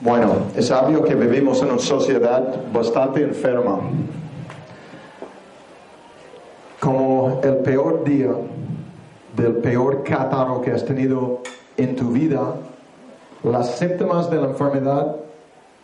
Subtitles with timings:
[0.00, 3.80] Bueno, es obvio que vivimos en una sociedad bastante enferma.
[6.80, 8.32] Como el peor día
[9.34, 11.40] del peor catarro que has tenido
[11.78, 12.56] en tu vida,
[13.42, 15.16] las síntomas de la enfermedad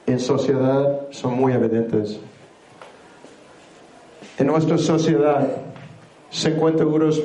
[0.06, 2.20] en sociedad son muy evidentes.
[4.38, 5.65] En nuestra sociedad,
[6.30, 7.22] 50 euros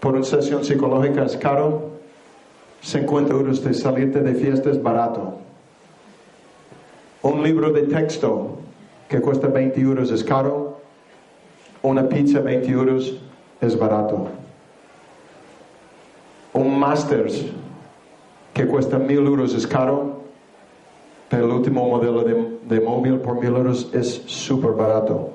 [0.00, 1.90] por una sesión psicológica es caro,
[2.82, 5.38] 50 euros de salirte de fiesta es barato.
[7.22, 8.58] Un libro de texto
[9.08, 10.78] que cuesta 20 euros es caro,
[11.82, 13.16] una pizza 20 euros
[13.60, 14.28] es barato.
[16.52, 17.26] Un máster
[18.52, 20.22] que cuesta 1000 euros es caro,
[21.28, 25.30] pero el último modelo de, de móvil por 1000 euros es súper barato.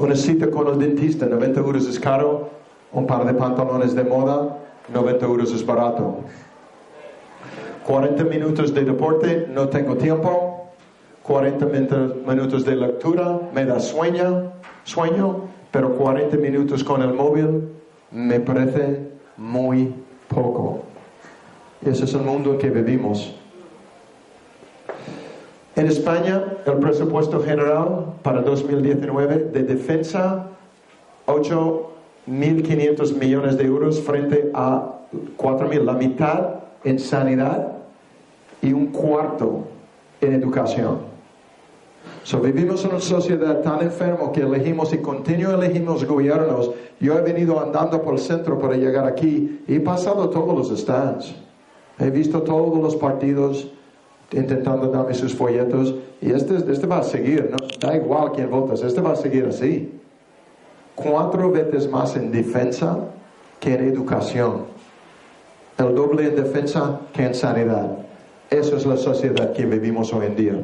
[0.00, 2.48] Una cita con el dentista, 90 euros es caro.
[2.90, 4.56] Un par de pantalones de moda,
[4.90, 6.20] 90 euros es barato.
[7.86, 10.70] 40 minutos de deporte, no tengo tiempo.
[11.22, 11.66] 40
[12.26, 14.52] minutos de lectura, me da sueño,
[14.84, 17.68] sueño, pero 40 minutos con el móvil
[18.10, 19.06] me parece
[19.36, 19.94] muy
[20.28, 20.80] poco.
[21.84, 23.34] Ese es el mundo en que vivimos.
[25.80, 30.48] En España, el presupuesto general para 2019 de defensa,
[31.26, 35.00] 8.500 millones de euros frente a
[35.38, 37.78] 4.000, la mitad en sanidad
[38.60, 39.68] y un cuarto
[40.20, 40.98] en educación.
[42.24, 46.72] So, vivimos en una sociedad tan enferma que elegimos y continuo elegimos gobiernos.
[47.00, 50.78] Yo he venido andando por el centro para llegar aquí y he pasado todos los
[50.78, 51.34] stands.
[51.98, 53.70] He visto todos los partidos
[54.32, 57.56] intentando darme sus folletos y este, este va a seguir, ¿no?
[57.80, 60.00] da igual quién votas, este va a seguir así.
[60.94, 62.98] Cuatro veces más en defensa
[63.58, 64.64] que en educación.
[65.78, 67.98] El doble en defensa que en sanidad.
[68.50, 70.54] Esa es la sociedad que vivimos hoy en día.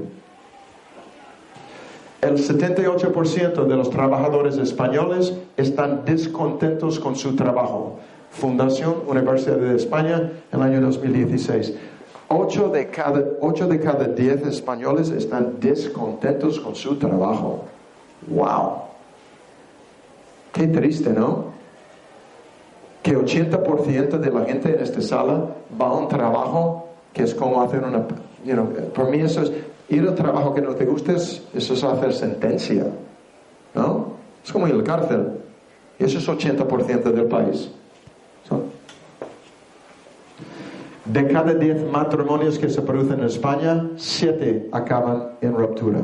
[2.21, 7.99] El 78% de los trabajadores españoles están descontentos con su trabajo.
[8.31, 11.75] Fundación Universidad de España, el año 2016.
[12.29, 17.65] 8 de cada, 8 de cada 10 españoles están descontentos con su trabajo.
[18.29, 18.73] ¡Wow!
[20.53, 21.53] Qué triste, ¿no?
[23.03, 25.45] Que 80% de la gente en esta sala
[25.81, 28.07] va a un trabajo que es como hacer una...
[28.45, 29.53] You know, por mí eso es...
[29.89, 32.87] Ir al trabajo que no te guste, eso es hacer sentencia.
[33.73, 34.15] ¿No?
[34.45, 35.29] Es como ir a la cárcel.
[35.97, 37.71] Eso es 80% del país.
[41.13, 46.01] De cada 10 matrimonios que se producen en España, 7 acaban en ruptura.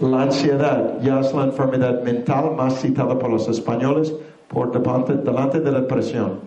[0.00, 4.14] La ansiedad ya es la enfermedad mental más citada por los españoles
[4.48, 6.40] por delante de la depresión.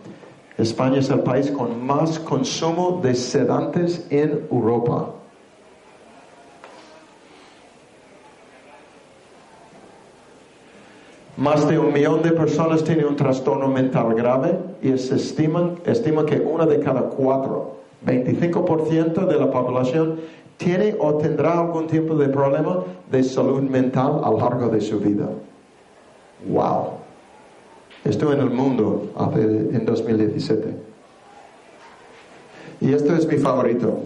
[0.58, 5.17] España es el país con más consumo de sedantes en Europa.
[11.38, 16.26] Más de un millón de personas tienen un trastorno mental grave y se estima, estima
[16.26, 17.78] que una de cada cuatro,
[18.08, 20.20] 25% de la población,
[20.58, 25.00] tiene o tendrá algún tipo de problema de salud mental a lo largo de su
[25.00, 25.30] vida.
[26.50, 26.94] ¡Wow!
[28.04, 30.70] Esto en el mundo hace, en 2017.
[32.82, 34.00] Y esto es mi favorito.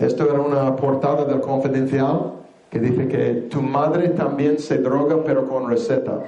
[0.00, 2.32] Esto era una portada del Confidencial
[2.68, 6.20] que dice que tu madre también se droga pero con receta.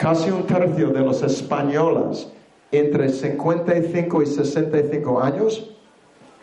[0.00, 2.26] Casi un tercio de los españoles
[2.72, 5.76] entre 55 y 65 años,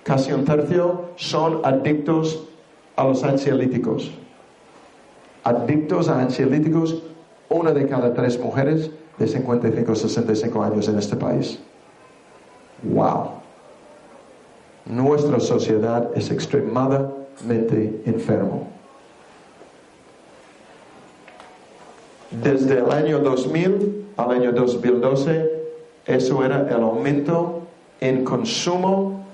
[0.03, 2.47] casi un tercio, son adictos
[2.95, 4.11] a los ansiolíticos.
[5.43, 7.01] Adictos a ansiolíticos,
[7.49, 11.57] una de cada tres mujeres de 55 a 65 años en este país.
[12.83, 13.41] ¡Wow!
[14.85, 18.76] Nuestra sociedad es extremadamente enfermo.
[22.31, 25.51] Desde el año 2000 al año 2012,
[26.05, 27.61] eso era el aumento
[28.01, 29.25] en consumo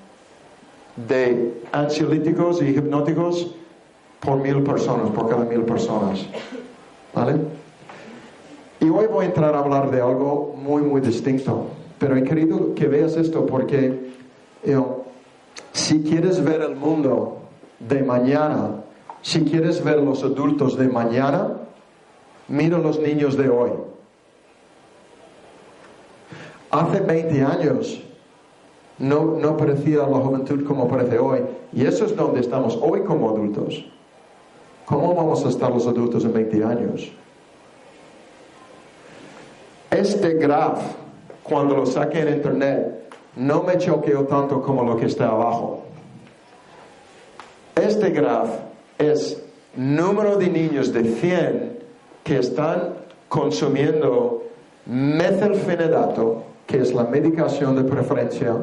[0.96, 3.54] de ansiolíticos y hipnóticos
[4.20, 6.26] por mil personas, por cada mil personas.
[7.14, 7.36] ¿Vale?
[8.80, 11.68] Y hoy voy a entrar a hablar de algo muy, muy distinto.
[11.98, 14.12] Pero he querido que veas esto porque
[15.72, 17.38] si quieres ver el mundo
[17.80, 18.82] de mañana,
[19.22, 21.63] si quieres ver los adultos de mañana,
[22.48, 23.70] mira los niños de hoy.
[26.70, 28.02] Hace 20 años
[28.98, 31.40] no, no parecía la juventud como parece hoy.
[31.72, 33.84] Y eso es donde estamos hoy como adultos.
[34.84, 37.12] ¿Cómo vamos a estar los adultos en 20 años?
[39.90, 40.80] Este graph,
[41.42, 45.84] cuando lo saqué en internet, no me choqueó tanto como lo que está abajo.
[47.74, 48.50] Este graph
[48.98, 49.42] es
[49.76, 51.73] número de niños de 100
[52.24, 52.94] que están
[53.28, 54.42] consumiendo
[54.86, 58.56] metilfenidato, que es la medicación de preferencia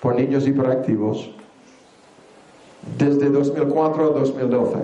[0.00, 1.30] por niños hiperactivos,
[2.98, 4.78] desde 2004 a 2012.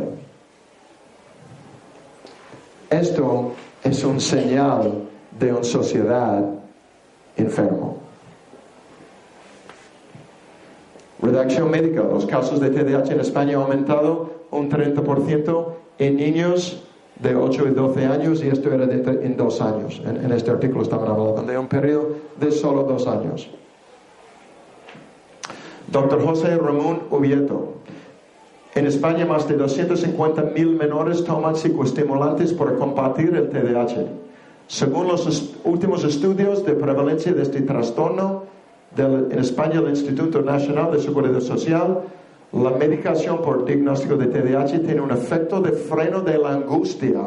[2.91, 3.53] Esto
[3.83, 5.03] es un señal
[5.39, 6.45] de una sociedad
[7.37, 7.99] enfermo.
[11.21, 12.03] Redacción médica.
[12.03, 15.67] Los casos de TDAH en España han aumentado un 30%
[15.99, 16.85] en niños
[17.21, 20.03] de 8 y 12 años y esto era en dos años.
[20.05, 22.09] En, este artículo estaban hablando de un periodo
[22.41, 23.49] de solo dos años.
[25.87, 27.75] Doctor José Ramón Ubieto.
[28.75, 34.07] En España más de 250.000 menores toman psicoestimulantes para combatir el TDAH.
[34.67, 38.45] Según los últimos estudios de prevalencia de este trastorno,
[38.97, 42.01] en España el Instituto Nacional de Seguridad Social,
[42.53, 47.21] la medicación por diagnóstico de TDAH tiene un efecto de freno de la angustia,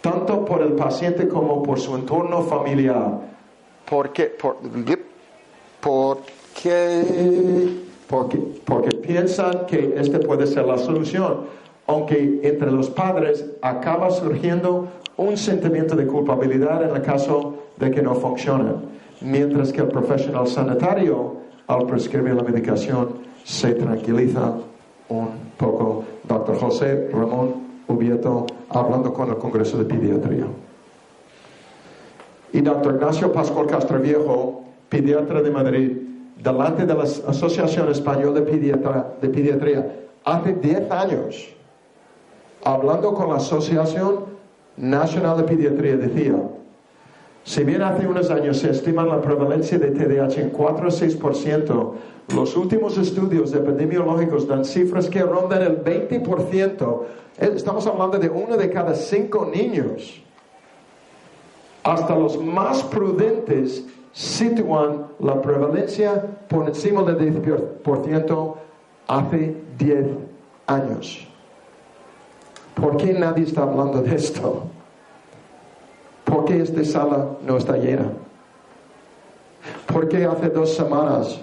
[0.00, 3.20] tanto por el paciente como por su entorno familiar.
[3.88, 4.26] ¿Por qué?
[4.26, 4.56] Por,
[8.08, 11.46] porque, porque piensan que este puede ser la solución,
[11.86, 18.02] aunque entre los padres acaba surgiendo un sentimiento de culpabilidad en el caso de que
[18.02, 18.72] no funcione,
[19.20, 23.17] mientras que el profesional sanitario, al prescribir la medicación,
[23.48, 24.52] se tranquiliza
[25.08, 26.04] un poco.
[26.24, 27.54] Doctor José Ramón
[27.88, 30.44] Ubieto, hablando con el Congreso de Pediatría.
[32.52, 35.96] Y doctor Ignacio Pascual Castroviejo, pediatra de Madrid,
[36.42, 41.48] delante de la Asociación Española de, de Pediatría, hace 10 años,
[42.64, 44.26] hablando con la Asociación
[44.76, 46.36] Nacional de Pediatría decía,
[47.44, 51.92] si bien hace unos años se estima la prevalencia de TDAH en 4 o 6%,
[52.34, 57.02] los últimos estudios epidemiológicos dan cifras que rondan el 20%.
[57.38, 60.22] Eh, estamos hablando de uno de cada cinco niños.
[61.84, 68.54] Hasta los más prudentes sitúan la prevalencia por encima del 10%
[69.06, 70.06] hace 10
[70.66, 71.26] años.
[72.74, 74.64] ¿Por qué nadie está hablando de esto?
[76.28, 78.12] ¿Por qué esta sala no está llena?
[79.86, 81.40] ¿Por qué hace dos semanas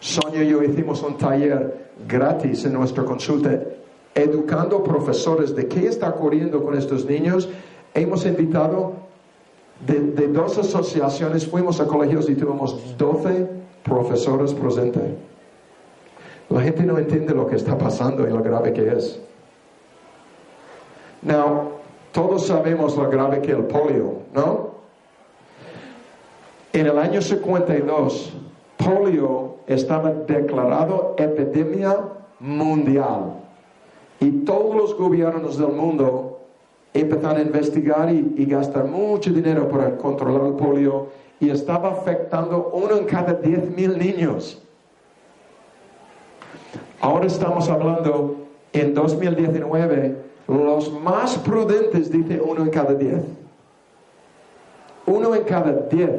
[0.00, 3.58] Sonia y yo hicimos un taller gratis en nuestra consulta
[4.14, 7.48] educando profesores de qué está ocurriendo con estos niños?
[7.94, 8.92] Hemos invitado
[9.86, 13.48] de, dos asociaciones, fuimos a colegios y tuvimos 12
[13.82, 15.02] profesores presentes.
[16.50, 19.18] La gente no entiende lo que está pasando y lo grave que es.
[21.22, 21.75] Now,
[22.16, 24.70] todos sabemos lo grave que el polio, ¿no?
[26.72, 28.32] En el año 52,
[28.78, 31.94] polio estaba declarado epidemia
[32.40, 33.34] mundial.
[34.18, 36.40] Y todos los gobiernos del mundo
[36.94, 41.08] empezaron a investigar y, y, gastar mucho dinero para controlar el polio
[41.38, 44.62] y estaba afectando uno en cada diez mil niños.
[46.98, 48.36] Ahora estamos hablando
[48.72, 53.22] en 2019 los más prudentes dice uno en cada diez.
[55.06, 56.10] Uno en cada diez.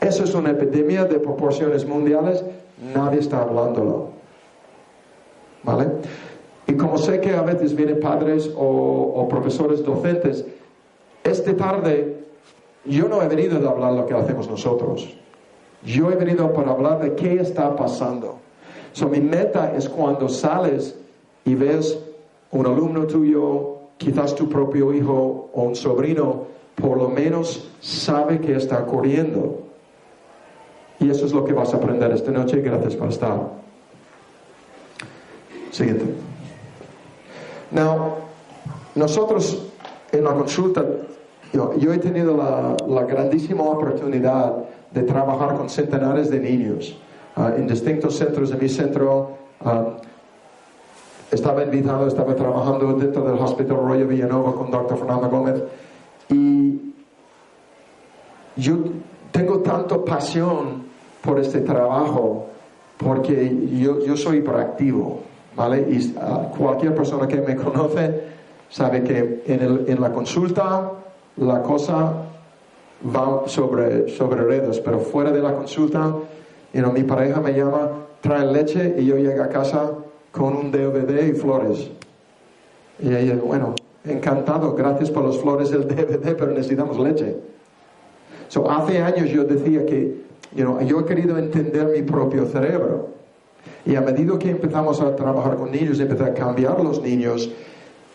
[0.00, 2.44] Eso es una epidemia de proporciones mundiales.
[2.94, 4.10] Nadie está hablándolo.
[5.62, 5.88] ¿Vale?
[6.66, 10.44] Y como sé que a veces vienen padres o, profesores docentes,
[11.24, 12.24] esta tarde
[12.84, 15.16] yo no he venido a hablar lo que hacemos nosotros.
[15.82, 18.38] Yo he venido para hablar de qué está pasando.
[18.92, 20.99] So, mi meta es cuando sales
[21.50, 21.98] y ves
[22.52, 26.44] un alumno tuyo, quizás tu propio hijo o un sobrino,
[26.76, 29.58] por lo menos sabe que está ocurriendo.
[31.00, 32.60] Y eso es lo que vas a aprender esta noche.
[32.60, 33.48] Gracias por estar.
[35.72, 36.04] Siguiente.
[37.72, 38.14] Now,
[38.94, 39.60] nosotros
[40.12, 40.84] en la consulta,
[41.52, 44.54] yo, he tenido la, la grandísima oportunidad
[44.92, 46.96] de trabajar con centenares de niños
[47.34, 49.30] ah, en distintos centros de mi centro.
[49.64, 49.96] ah,
[51.30, 54.98] estaba invitado, estaba trabajando dentro del Hospital Royal Villanova con Dr.
[54.98, 55.62] Fernando Gómez
[56.28, 56.92] y
[58.56, 58.74] yo
[59.30, 60.84] tengo tanto pasión
[61.22, 62.46] por este trabajo
[62.98, 65.20] porque yo, yo soy hiperactivo,
[65.56, 65.86] ¿vale?
[65.90, 68.22] Y ah, cualquier persona que me conoce
[68.68, 70.90] sabe que en, el- en la consulta
[71.36, 72.12] la cosa
[73.16, 76.14] va sobre, sobre redes, pero fuera de la consulta,
[76.74, 77.88] you know, mi pareja me llama,
[78.20, 79.90] trae leche y yo llego a casa
[80.32, 81.90] con un DVD y flores.
[82.98, 87.36] Y ella, bueno, encantado, gracias por las flores del DVD, pero necesitamos leche.
[88.48, 90.22] So, hace años yo decía que
[90.54, 93.08] you know, yo he querido entender mi propio cerebro.
[93.84, 97.50] Y a medida que empezamos a trabajar con niños, empezar a cambiar los niños,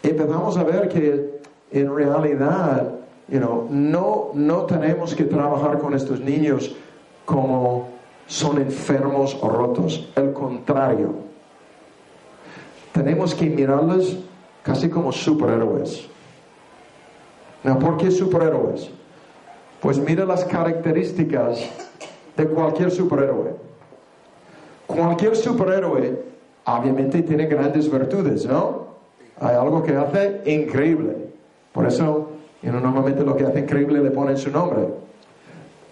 [0.04, 1.40] empezamos a ver que
[1.72, 2.92] en realidad
[3.28, 6.76] you know, no, no tenemos que trabajar con estos niños
[7.26, 7.90] como
[8.28, 10.10] son enfermos o rotos.
[10.16, 11.14] El contrario.
[12.96, 14.18] Tenemos que mirarlos
[14.64, 16.08] casi como superhéroes.
[17.62, 18.90] ¿Por qué superhéroes?
[19.82, 21.60] Pues mira las características
[22.38, 23.54] de cualquier superhéroe.
[24.88, 26.24] Cualquier superhéroe
[26.64, 28.86] obviamente tiene grandes virtudes, ¿no?
[29.42, 31.18] Hay algo que hace increíble.
[31.74, 32.30] Por eso,
[32.64, 34.88] normalmente lo que hace increíble le ponen su nombre.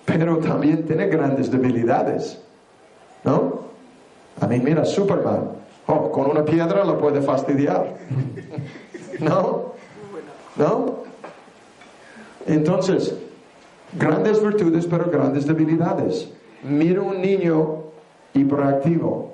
[0.05, 2.39] Pero también tiene grandes debilidades,
[3.25, 3.59] ¿no?
[4.39, 5.62] A mí, mira, Superman.
[5.87, 7.95] Oh, con una piedra lo puede fastidiar.
[9.19, 9.73] ¿No?
[10.55, 11.03] ¿No?
[12.45, 13.15] Entonces,
[13.93, 16.29] grandes virtudes, pero grandes debilidades.
[16.63, 17.83] Mira un niño
[18.33, 19.33] hiperactivo,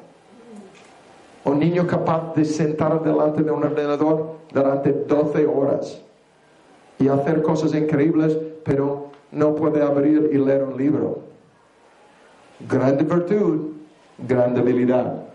[1.46, 6.02] un niño capaz de sentar delante de un ordenador durante 12 horas
[7.00, 11.20] y hacer cosas increíbles, pero no puede abrir y leer un libro.
[12.68, 13.74] Grande virtud,
[14.28, 15.29] gran debilidad.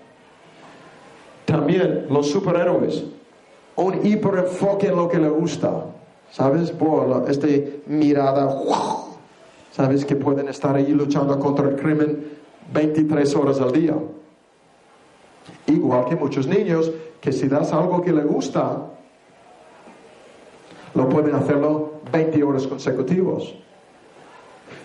[1.54, 3.04] También los superhéroes,
[3.76, 5.84] un hiperenfoque en lo que le gusta,
[6.32, 6.72] ¿sabes?
[6.72, 7.46] Por esta
[7.86, 8.60] mirada.
[9.70, 10.04] ¿sabes?
[10.04, 12.38] Que pueden estar ahí luchando contra el crimen
[12.72, 13.94] 23 horas al día.
[15.66, 18.86] Igual que muchos niños, que si das algo que le gusta,
[20.94, 23.54] lo pueden hacerlo 20 horas consecutivos.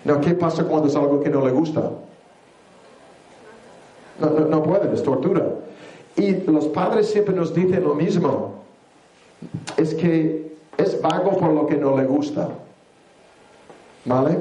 [0.06, 1.90] No, ¿qué pasa cuando es algo que no le gusta?
[4.20, 5.48] No, no pueden, es tortura.
[6.20, 8.56] Y los padres siempre nos dicen lo mismo.
[9.78, 12.50] Es que es vago por lo que no le gusta.
[14.04, 14.38] ¿Vale?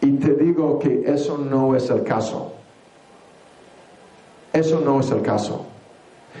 [0.00, 2.52] Y te digo que eso no es el caso.
[4.52, 5.66] Eso no es el caso.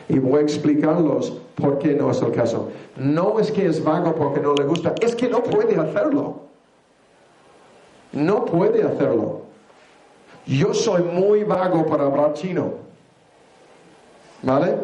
[0.08, 2.70] Y voy a explicarlos por qué no es el caso.
[2.96, 6.42] No es que es vago porque no le gusta, es que no puede hacerlo.
[8.12, 9.40] No puede hacerlo.
[10.46, 12.83] Yo soy muy vago para hablar chino.
[14.44, 14.76] ¿Vale?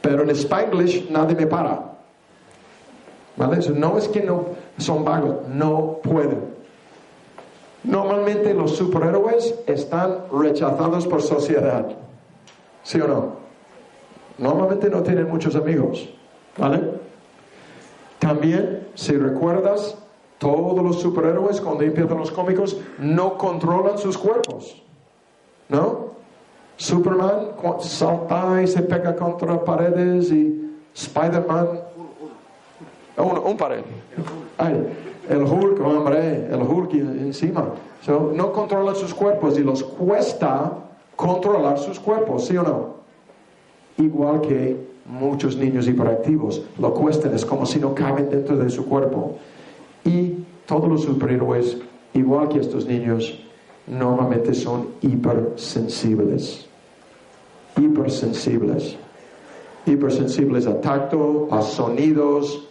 [0.00, 1.92] Pero en Spanglish nadie me para.
[3.36, 3.58] ¿Vale?
[3.74, 4.46] No es que no
[4.78, 6.54] son vagos, no pueden.
[7.84, 11.86] Normalmente los superhéroes están rechazados por sociedad.
[12.82, 13.32] ¿Sí o no?
[14.38, 16.08] Normalmente no tienen muchos amigos.
[16.56, 16.80] ¿Vale?
[18.18, 19.98] También, si recuerdas,
[20.38, 24.82] todos los superhéroes cuando empiezan los cómicos no controlan sus cuerpos.
[25.68, 26.14] ¿No?
[26.76, 31.68] Superman salta y se pega contra paredes y Spider-Man
[33.16, 33.82] un, un pared.
[34.58, 34.86] Ay,
[35.28, 37.66] el Hulk, hombre, el Hulk encima.
[38.02, 40.72] So, no controlan sus cuerpos y los cuesta
[41.16, 42.94] controlar sus cuerpos, ¿sí o no?
[43.96, 44.76] Igual que
[45.06, 49.36] muchos niños hiperactivos, lo cuestan, es como si no caben dentro de su cuerpo.
[50.04, 51.78] Y todos los superhéroes,
[52.12, 53.40] igual que estos niños,
[53.86, 56.66] normalmente son hipersensibles.
[57.76, 58.96] Hipersensibles.
[59.86, 62.68] Hipersensibles a tacto, a sonidos,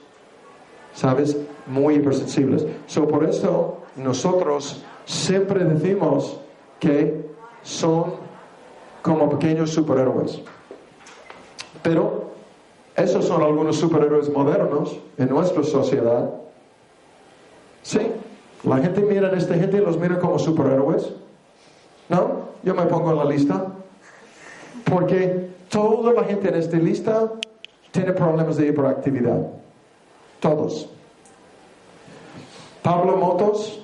[0.93, 1.37] ¿sabes?
[1.67, 2.65] Muy hipersensibles.
[2.87, 6.37] So, por eso nosotros siempre decimos
[6.79, 7.23] que
[7.61, 8.15] son
[9.01, 10.41] como pequeños superhéroes.
[11.81, 12.31] Pero
[12.95, 16.29] esos son algunos superhéroes modernos en nuestra sociedad.
[17.81, 17.99] Sí,
[18.63, 21.11] la gente mira a esta gente y los mira como superhéroes.
[22.09, 22.53] ¿No?
[22.63, 23.67] Yo me pongo en la lista.
[24.85, 27.31] Porque toda la gente en esta lista
[27.91, 29.47] tiene problemas de hiperactividad.
[30.39, 30.89] Todos.
[32.81, 33.81] Pablo Motos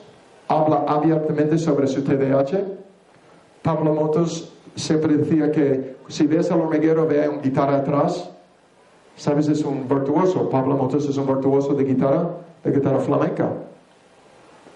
[0.48, 2.64] habla abiertamente sobre su TDAH.
[3.62, 8.30] Pablo Motos siempre decía que si ves al hormiguero, ve a un guitarra atrás.
[9.16, 9.50] ¿Sabes?
[9.50, 10.50] Es un virtuoso.
[10.50, 12.30] Pablo Motos es un virtuoso de guitarra,
[12.64, 13.50] de guitarra flamenca.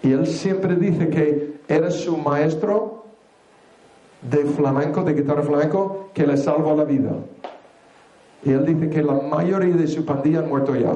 [0.04, 3.06] Y él siempre dice que era su maestro
[4.22, 7.14] de flamenco, de guitarra flamenco, que le salvó la vida.
[8.44, 10.94] Y él dice que la mayoría de su pandilla han muerto ya.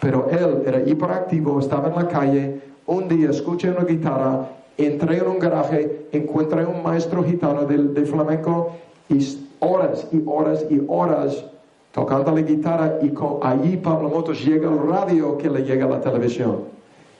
[0.00, 4.48] Pero él era hiperactivo, estaba en la calle, un día escuché una guitarra,
[4.78, 8.72] entré en un garaje, encontré un maestro gitano de, flamenco
[9.10, 9.18] y
[9.58, 11.44] horas y horas y horas
[11.92, 15.90] tocando la guitarra y con, allí Pablo Motos llega el radio que le llega a
[15.90, 16.77] la televisión.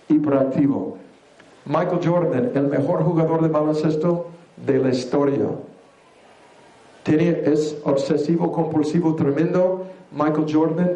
[0.08, 0.96] Hiperactivo.
[1.64, 5.46] Michael Jordan, el mejor jugador de baloncesto de la historia.
[7.02, 9.86] Tiene, es obsesivo compulsivo tremendo.
[10.10, 10.90] Michael Jordan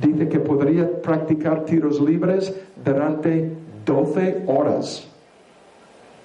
[0.00, 3.50] dice que podría practicar tiros libres durante
[3.84, 5.08] 12 horas.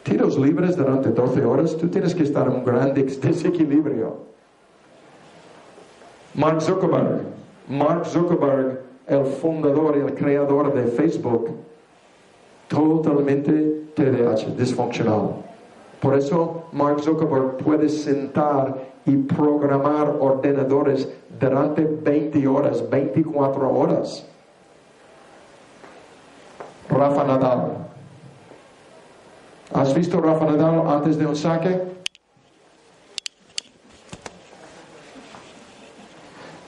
[0.03, 4.31] Tiros libres durante 12 horas, tú tienes que estar en un gran desequilibrio.
[6.33, 7.21] Mark Zuckerberg,
[7.69, 11.49] Mark Zuckerberg, el fundador y el creador de Facebook,
[12.71, 13.51] totalmente
[13.95, 15.43] TDAH, disfuncional.
[15.99, 24.25] Por eso Mark Zuckerberg puede sentar y programar ordenadores durante 20 horas, 24 horas.
[26.89, 27.77] Rafa Nadal.
[29.73, 31.81] ¿Has visto Rafa Nadal antes de un saque?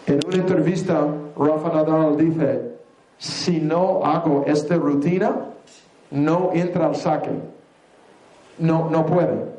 [0.06, 1.08] En una entrevista,
[1.38, 2.74] Rafa Nadal dice,
[3.18, 5.54] si no hago esta rutina,
[6.14, 7.32] no entra al saque.
[8.60, 9.52] No, no puede.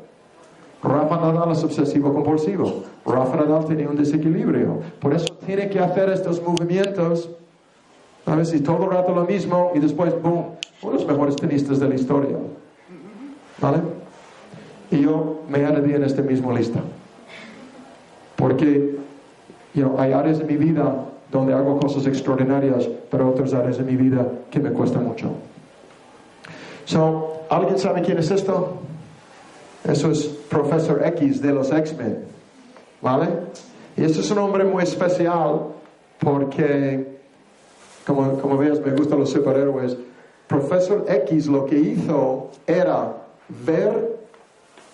[0.81, 2.83] Rafa Nadal es obsesivo compulsivo.
[3.05, 4.79] Rafa Nadal tiene un desequilibrio.
[4.99, 7.29] Por eso tiene que hacer estos movimientos.
[8.25, 10.45] A ver si todo el rato lo mismo y después, boom,
[10.81, 12.37] uno de los mejores tenistas de la historia.
[13.59, 13.79] ¿Vale?
[14.91, 16.79] Y yo me añadí en esta misma lista.
[18.35, 18.95] Porque
[19.97, 24.25] hay áreas de mi vida donde hago cosas extraordinarias, pero otras áreas de mi vida
[24.49, 25.31] que me cuesta mucho.
[26.85, 28.77] So, ¿Alguien sabe quién es esto?
[29.83, 32.25] Eso es Profesor X de los X-Men.
[33.01, 33.27] ¿Vale?
[33.97, 35.67] Y este es un hombre muy especial
[36.19, 37.19] porque,
[38.05, 39.95] como, como ves, me gustan los superhéroes.
[40.47, 43.13] Profesor X lo que hizo era
[43.65, 44.17] ver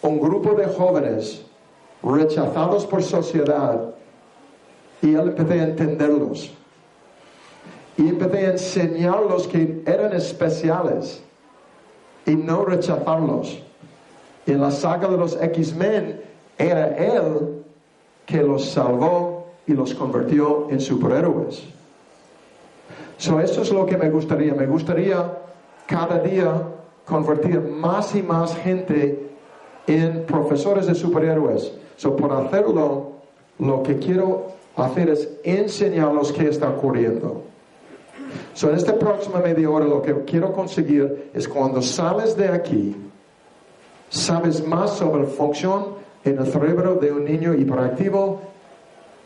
[0.02, 1.44] un grupo de jóvenes
[2.04, 3.94] rechazados por sociedad
[5.02, 6.52] y él empezó a entenderlos.
[7.98, 11.22] Y empecé a enseñarlos que eran especiales
[12.26, 13.62] y no rechazarlos.
[14.46, 16.22] En la saga de los X-Men
[16.58, 17.64] era él
[18.26, 21.64] que los salvó y los convirtió en superhéroes.
[23.18, 24.54] So, eso es lo que me gustaría.
[24.54, 25.38] Me gustaría
[25.86, 26.64] cada día
[27.06, 29.30] convertir más y más gente
[29.86, 31.72] en profesores de superhéroes.
[31.98, 33.12] So, por hacerlo,
[33.60, 37.44] lo que quiero hacer es enseñarlos qué está ocurriendo.
[38.54, 42.96] So, en esta próxima media hora lo que quiero conseguir es cuando sales de aquí,
[44.10, 48.42] sabes más sobre la función en el cerebro de un niño hiperactivo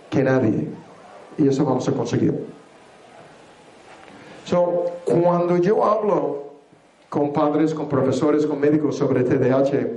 [0.09, 0.67] que nadie.
[1.37, 2.45] Y eso vamos a conseguir.
[4.45, 6.43] So, cuando yo hablo
[7.09, 9.87] con padres, con profesores, con médicos sobre TDAH,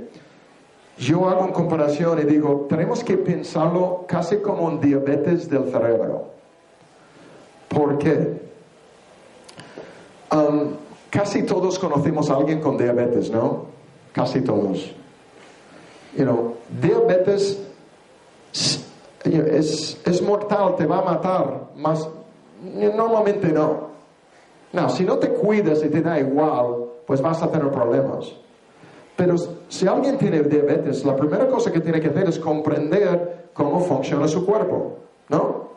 [0.97, 6.25] yo hago una comparación y digo, tenemos que pensarlo casi como un diabetes del cerebro.
[7.69, 8.48] ¿Por qué?
[10.31, 10.75] Um,
[11.09, 13.65] casi todos conocemos a alguien con diabetes, ¿no?
[14.13, 14.93] Casi todos.
[16.15, 17.59] You know, diabetes
[19.23, 22.07] es, es mortal, te va a matar, más
[22.63, 23.89] normalmente no.
[24.71, 28.31] No, si no te cuidas y te da igual, pues vas a tener problemas.
[29.15, 29.35] Pero
[29.67, 34.27] si alguien tiene diabetes, la primera cosa que tiene que hacer es comprender cómo funciona
[34.27, 34.97] su cuerpo,
[35.29, 35.68] ¿no?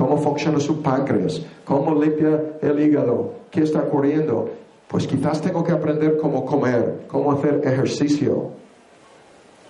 [0.00, 4.48] Cómo funciona su páncreas, cómo limpia el hígado, qué está ocurriendo.
[4.88, 8.48] Pues quizás tengo que aprender cómo comer, cómo hacer ejercicio.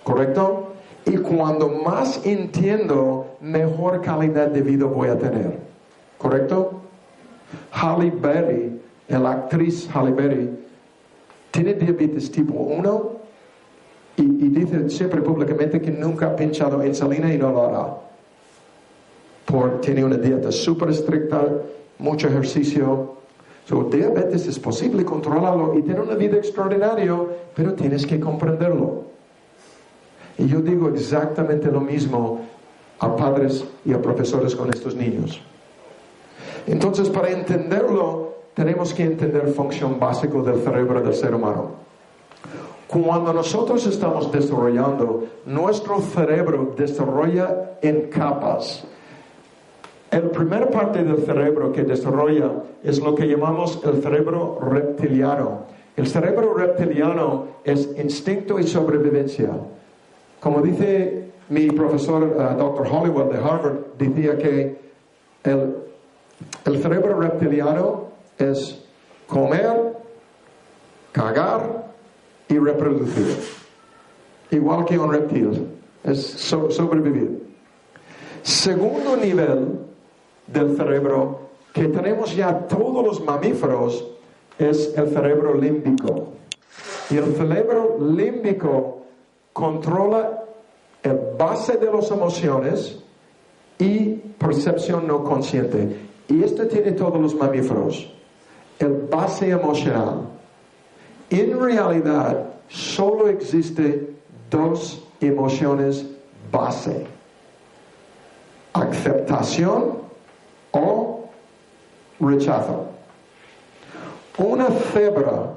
[0.05, 0.69] ¿Correcto?
[1.05, 5.59] Y cuando más entiendo, mejor calidad de vida voy a tener.
[6.17, 6.81] ¿Correcto?
[7.73, 10.49] Halle Berry, la actriz Halle Berry,
[11.51, 13.11] tiene diabetes tipo 1
[14.15, 18.10] y, y dice siempre públicamente que nunca ha pinchado insulina y no lo hará
[19.81, 21.45] tiene una dieta súper estricta,
[21.99, 23.15] mucho ejercicio.
[23.65, 27.15] So, diabetes es posible controlarlo y tener una vida extraordinaria,
[27.55, 29.03] pero tienes que comprenderlo.
[30.37, 32.41] Y yo digo exactamente lo mismo
[32.99, 35.41] a padres y a profesores con estos niños.
[36.67, 41.81] Entonces, para entenderlo, tenemos que entender función básica del cerebro del ser humano.
[42.87, 48.83] Cuando nosotros estamos desarrollando, nuestro cerebro desarrolla en capas.
[50.11, 52.51] La primera parte del cerebro que desarrolla
[52.83, 55.65] es lo que llamamos el cerebro reptiliano.
[55.95, 59.49] El cerebro reptiliano es instinto y sobrevivencia.
[60.39, 62.87] como dice mi profesor uh, Dr.
[62.87, 64.79] Hollywood de Harvard, decía que
[65.43, 65.75] el,
[66.65, 68.05] el cerebro reptiliano
[68.37, 68.83] es
[69.27, 69.93] comer,
[71.11, 71.91] cagar
[72.49, 73.37] y reproducir.
[74.49, 75.67] Igual que un reptil,
[76.03, 77.43] es so- sobrevivir.
[78.43, 79.79] Segundo nivel
[80.53, 84.05] del cerebro que tenemos ya todos los mamíferos
[84.57, 86.33] es el cerebro límbico.
[87.09, 89.03] Y el cerebro límbico
[89.53, 90.43] controla
[91.03, 92.99] el base de las emociones
[93.79, 95.97] y percepción no consciente.
[96.27, 98.11] Y esto tiene todos los mamíferos.
[98.79, 100.21] El base emocional.
[101.29, 104.13] En realidad, solo existe
[104.49, 106.05] dos emociones
[106.51, 107.05] base.
[108.73, 110.10] Aceptación
[110.71, 111.29] o
[112.19, 112.87] rechazo.
[114.37, 115.53] Una cebra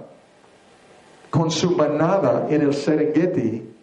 [1.30, 3.74] con su manada en el Serengeti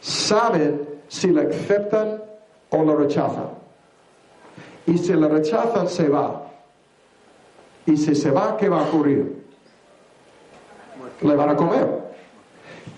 [0.00, 2.22] saben si la aceptan
[2.70, 3.48] o la rechazan.
[4.86, 6.42] Y si la rechazan, se va.
[7.86, 9.44] Y si se va, ¿qué va a ocurrir?
[11.22, 11.88] Le van a comer.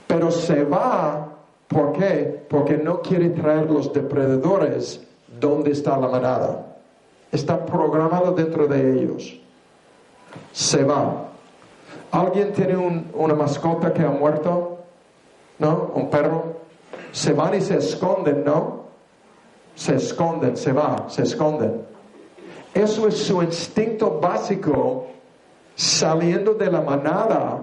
[0.07, 1.29] Pero se va,
[1.69, 2.45] ¿por qué?
[2.49, 5.01] Porque no quiere traer los depredadores
[5.41, 6.76] donde está la manada.
[7.33, 9.39] Está programado dentro de ellos.
[10.53, 11.25] Se va.
[12.11, 14.79] ¿Alguien tiene un- una mascota que ha muerto?
[15.59, 15.91] ¿No?
[15.95, 16.57] ¿Un perro?
[17.13, 18.87] Se van y se esconden, ¿no?
[19.75, 21.83] Se esconden, se va, se esconden.
[22.75, 25.07] Eso es su instinto básico
[25.75, 27.61] saliendo de la manada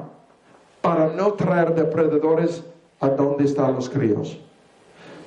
[0.82, 2.64] para no traer depredadores
[3.00, 4.38] a donde están los críos.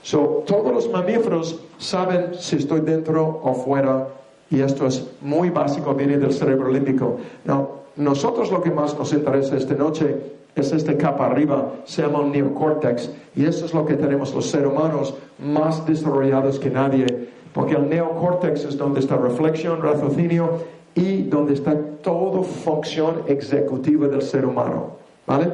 [0.02, 4.06] So, todos los mamíferos saben si estoy dentro o fuera
[4.50, 7.18] y esto es muy básico, viene del cerebro límbico.
[7.44, 12.20] Now, nosotros lo que más nos interesa esta noche es esta capa arriba, se llama
[12.20, 17.28] un neocórtex y eso es lo que tenemos los seres humanos más desarrollados que nadie,
[17.52, 20.50] porque el neocórtex es donde está reflexión, raciocinio
[20.94, 24.92] y donde está toda función ejecutiva del ser humano,
[25.26, 25.50] ¿vale?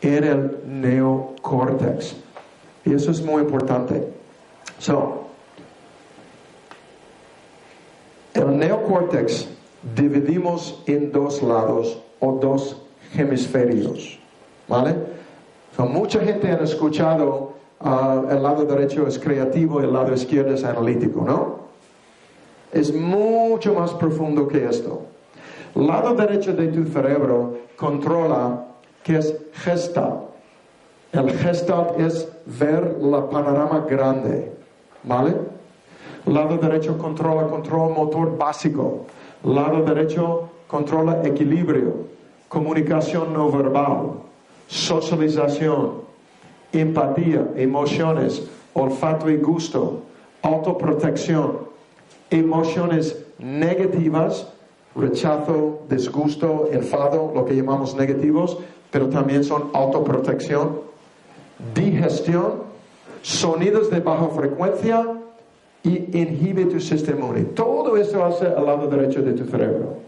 [0.00, 2.16] En el neocórtex.
[2.84, 4.08] Y eso es muy importante.
[4.78, 5.25] So,
[8.36, 9.48] el neocórtex
[9.94, 12.82] dividimos en dos lados o dos
[13.14, 14.18] hemisferios.
[14.68, 14.94] ¿Vale?
[15.78, 20.64] Mucha gente ha escuchado ah, el lado derecho es creativo y el lado izquierdo es
[20.64, 21.66] analítico, ¿no?
[22.72, 25.02] Es mucho más profundo que esto.
[25.74, 28.64] El lado derecho de tu cerebro controla
[29.02, 30.22] que es gestalt.
[31.12, 34.52] El gestalt es ver la panorama grande,
[35.04, 35.34] ¿vale?
[36.26, 39.06] Lado derecho controla control motor básico.
[39.44, 42.08] Lado derecho controla equilibrio,
[42.48, 44.14] comunicación no verbal,
[44.66, 46.02] socialización,
[46.72, 48.42] empatía, emociones,
[48.74, 50.02] olfato y gusto,
[50.42, 51.58] autoprotección,
[52.30, 54.52] emociones negativas,
[54.96, 58.58] rechazo, disgusto, enfado, lo que llamamos negativos,
[58.90, 60.80] pero también son autoprotección,
[61.72, 62.64] digestión,
[63.22, 65.06] sonidos de baja frecuencia
[65.86, 67.44] y inhibe tu sistema inmune.
[67.54, 69.98] Todo eso hace al lado derecho de tu cerebro.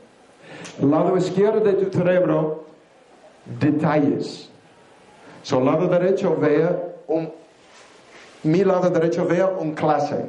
[0.83, 2.64] Lado izquierdo de tu cerebro,
[3.61, 4.51] detalles.
[5.43, 7.31] So, lado derecho vea un,
[8.43, 10.27] mi lado derecho vea un clase.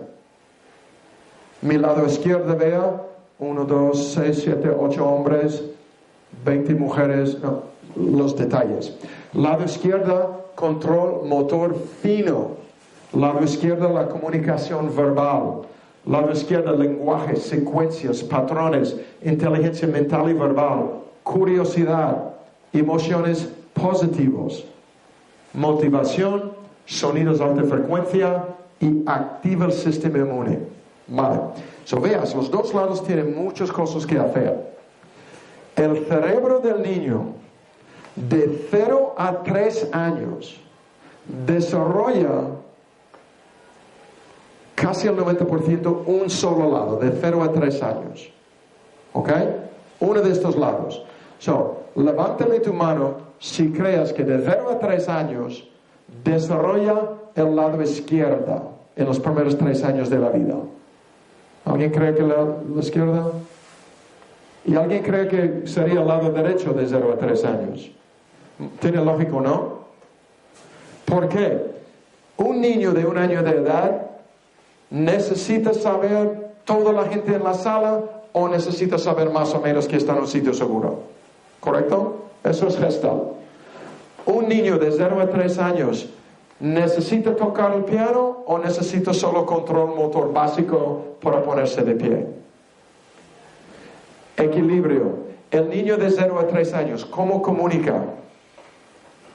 [1.61, 3.01] Mi lado izquierdo vea
[3.39, 5.63] 1, 2, 6, 7, 8 hombres,
[6.45, 7.37] 20 mujeres,
[7.95, 8.95] los detalles.
[9.33, 12.68] Lado izquierdo, control motor fino.
[13.13, 15.61] Lado izquierdo, la comunicación verbal.
[16.05, 22.33] Lado izquierdo, lenguaje, secuencias, patrones, inteligencia mental y verbal, curiosidad,
[22.71, 24.65] emociones positivos,
[25.53, 26.53] motivación,
[26.85, 28.45] sonidos de alta frecuencia
[28.79, 30.59] y activa el sistema inmune.
[31.07, 31.39] Vale.
[31.85, 34.69] So veas, los dos lados tienen muchas cosas que hacer.
[35.75, 37.33] El cerebro del niño
[38.15, 40.59] de 0 a 3 años
[41.45, 42.58] desarrolla
[44.79, 48.29] casi el 90% un solo lado, de 0 a 3 años.
[49.13, 49.29] ¿Ok?
[49.99, 51.03] Uno de estos lados.
[51.39, 55.67] So, levántame tu mano si creas que de 0 a 3 años
[56.23, 60.55] desarrolla el lado izquierdo en los primeros 3 años de la vida.
[61.65, 62.37] ¿Alguien cree que la,
[62.73, 63.31] la izquierda?
[64.65, 67.91] ¿Y alguien cree que sería el lado derecho de 0 a 3 años?
[68.79, 69.79] ¿Tiene lógico, no?
[71.05, 71.79] ¿Por qué?
[72.37, 74.08] Un niño de un año de edad
[74.89, 79.97] necesita saber toda la gente en la sala o necesita saber más o menos que
[79.97, 80.99] está en un sitio seguro.
[81.59, 82.25] ¿Correcto?
[82.43, 83.33] Eso es gestal.
[84.25, 86.09] Un niño de 0 a 3 años
[86.59, 92.27] ¿Necesita tocar el piano o necesita solo control motor básico para ponerse de pie?
[94.35, 95.29] Equilibrio.
[95.51, 98.03] El niño de 0 a 3 años, ¿cómo comunica?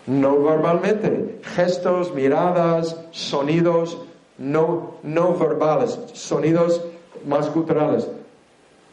[0.06, 1.40] No verbalmente.
[1.42, 3.98] Gestos, miradas, sonidos
[4.38, 6.83] no, no verbales, sonidos
[7.27, 8.09] más culturales.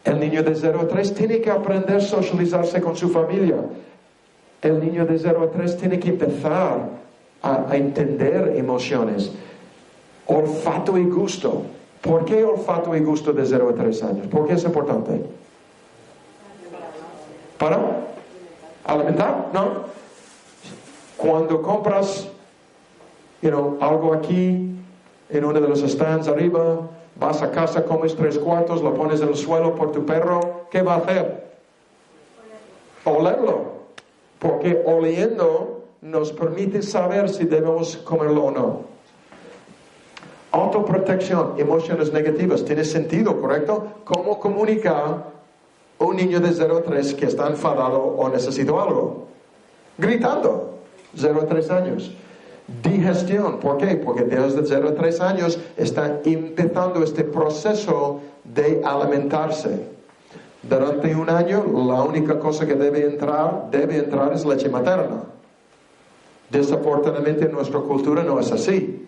[0.03, 3.57] El niño de 0 a 3 tiene que aprender a socializarse con su familia.
[4.61, 6.89] El niño de 0 a 3 tiene que empezar
[7.43, 9.31] a, entender emociones.
[10.27, 11.63] Olfato y gusto.
[12.01, 14.27] ¿Por qué olfato y gusto de 0 a 3 años?
[14.27, 15.23] ¿Por qué es importante?
[17.59, 17.79] ¿Para?
[18.85, 19.49] ¿Alimentar?
[19.53, 19.91] No.
[21.15, 22.27] Cuando compras
[23.41, 24.70] you know, algo aquí
[25.31, 29.29] en uno de los stands arriba, vas a casa, comes tres cuartos, lo pones en
[29.29, 31.51] el suelo por tu perro, ¿qué va a hacer?
[33.05, 33.71] Olerlo.
[34.39, 38.81] Porque oliendo nos permite saber si debemos comerlo o no.
[40.51, 43.87] Autoprotección, emociones negativas, tiene sentido, ¿correcto?
[44.03, 45.23] ¿Cómo comunica
[45.99, 49.27] un niño de 0 a 3 que está enfadado o necesita algo?
[49.97, 50.79] Gritando,
[51.15, 52.11] 0 a 3 años.
[52.83, 53.95] Digestión, ¿por qué?
[53.97, 59.87] Porque desde 0 a 3 años está empezando este proceso de alimentarse.
[60.63, 65.23] Durante un año, la única cosa que debe entrar, debe entrar es leche materna.
[66.49, 69.07] Desafortunadamente en nuestra cultura no es así.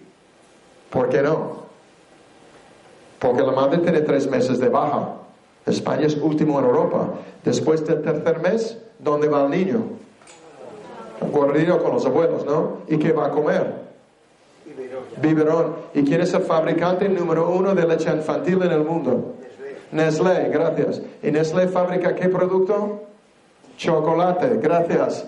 [0.90, 1.64] ¿Por qué no?
[3.20, 5.16] Porque la madre tiene tres meses de baja.
[5.66, 7.10] España es último en Europa.
[7.44, 9.84] Después del tercer mes, ¿dónde va el niño?
[11.32, 12.80] Guardido con los abuelos, ¿no?
[12.88, 13.84] ¿Y qué va a comer?
[15.22, 15.76] Biberón.
[15.94, 19.36] ¿Y quién es el fabricante número uno de leche infantil en el mundo?
[19.92, 21.02] Nestlé, gracias.
[21.22, 23.04] ¿Y Nestlé fabrica qué producto?
[23.78, 25.26] Chocolate, gracias.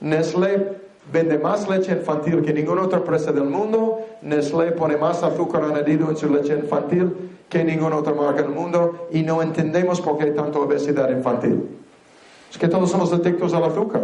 [0.00, 0.78] Nestlé
[1.12, 4.00] vende más leche infantil que ninguna otra empresa del mundo.
[4.22, 9.08] Nestlé pone más azúcar añadido en su leche infantil que ninguna otra marca del mundo
[9.10, 11.68] y no entendemos por qué hay tanta obesidad infantil.
[12.50, 14.02] Es que todos somos adictos al azúcar.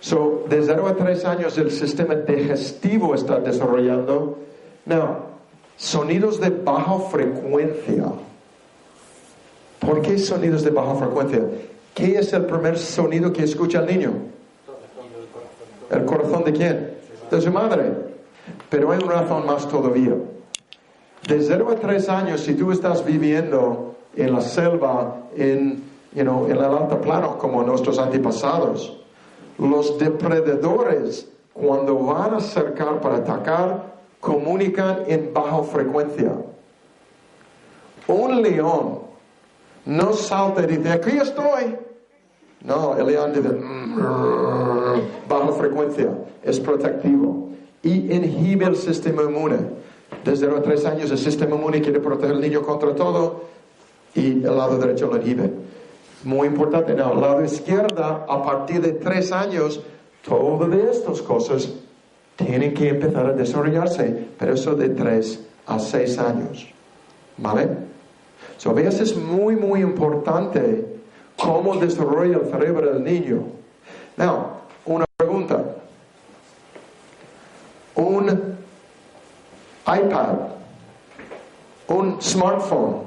[0.00, 4.38] So, de 0 a 3 años el sistema digestivo está desarrollando.
[4.86, 5.16] Now,
[5.76, 8.04] sonidos de baja frecuencia.
[9.80, 11.42] ¿Por qué sonidos de baja frecuencia?
[11.94, 14.12] ¿Qué es el primer sonido que escucha el niño?
[15.90, 16.90] ¿El corazón de quién?
[17.30, 17.92] De su madre.
[18.70, 20.14] Pero hay una razón más todavía.
[21.26, 25.82] De 0 a 3 años, si tú estás viviendo en la selva, en,
[26.14, 28.97] you know, en el alto plano, como nuestros antepasados,
[29.58, 36.32] los depredadores, cuando van a acercar para atacar, comunican en baja frecuencia.
[38.06, 39.00] Un león
[39.84, 41.76] no salta y dice, aquí estoy.
[42.64, 46.10] No, el león dice, mm, baja frecuencia,
[46.42, 47.48] es protectivo
[47.82, 49.58] y inhibe el sistema inmune.
[50.24, 53.44] Desde los tres años el sistema inmune quiere proteger al niño contra todo
[54.14, 55.67] y el lado derecho lo inhibe.
[56.28, 59.80] Muy importante, en el lado izquierdo, a partir de tres años,
[60.22, 61.70] todas estas cosas
[62.36, 66.66] tienen que empezar a desarrollarse, pero eso de tres a seis años.
[67.38, 67.70] ¿Vale?
[68.58, 71.00] So, veas, es muy, muy importante
[71.38, 73.44] cómo desarrolla el cerebro del niño.
[74.18, 74.48] Now,
[74.84, 75.76] una pregunta.
[77.94, 78.28] Un
[79.86, 80.34] iPad,
[81.86, 83.04] un smartphone,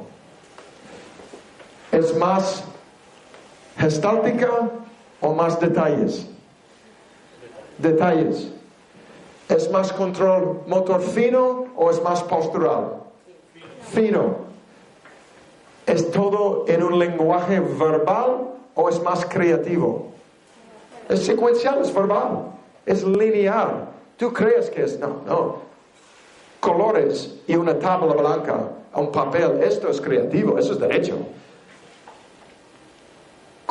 [1.91, 2.70] es más
[3.77, 4.69] gestáltica
[5.21, 6.27] o más detalles?
[7.77, 8.51] Detalles.
[9.49, 13.01] ¿Es más control motor fino o es más postural?
[13.91, 14.51] Fino.
[15.85, 20.11] ¿Es todo en un lenguaje verbal o es más creativo?
[21.09, 22.53] Es secuencial, es verbal,
[22.85, 23.89] es lineal.
[24.15, 24.99] ¿Tú crees que es?
[24.99, 25.71] No, no.
[26.59, 31.17] Colores y una tabla blanca, un papel, esto es creativo, eso es derecho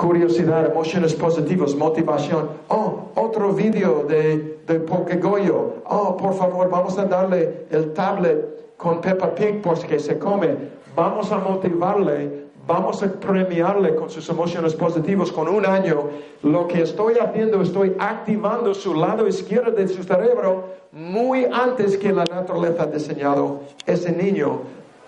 [0.01, 2.49] curiosidad, emociones positivas, motivación.
[2.69, 5.83] Oh, otro vídeo de, de Pokegoyo.
[5.85, 10.57] Oh, por favor, vamos a darle el tablet con Peppa Pig porque se come.
[10.97, 16.09] Vamos a motivarle, vamos a premiarle con sus emociones positivas con un año.
[16.43, 22.11] Lo que estoy haciendo, estoy activando su lado izquierdo de su cerebro muy antes que
[22.11, 24.63] la naturaleza ha diseñado ese niño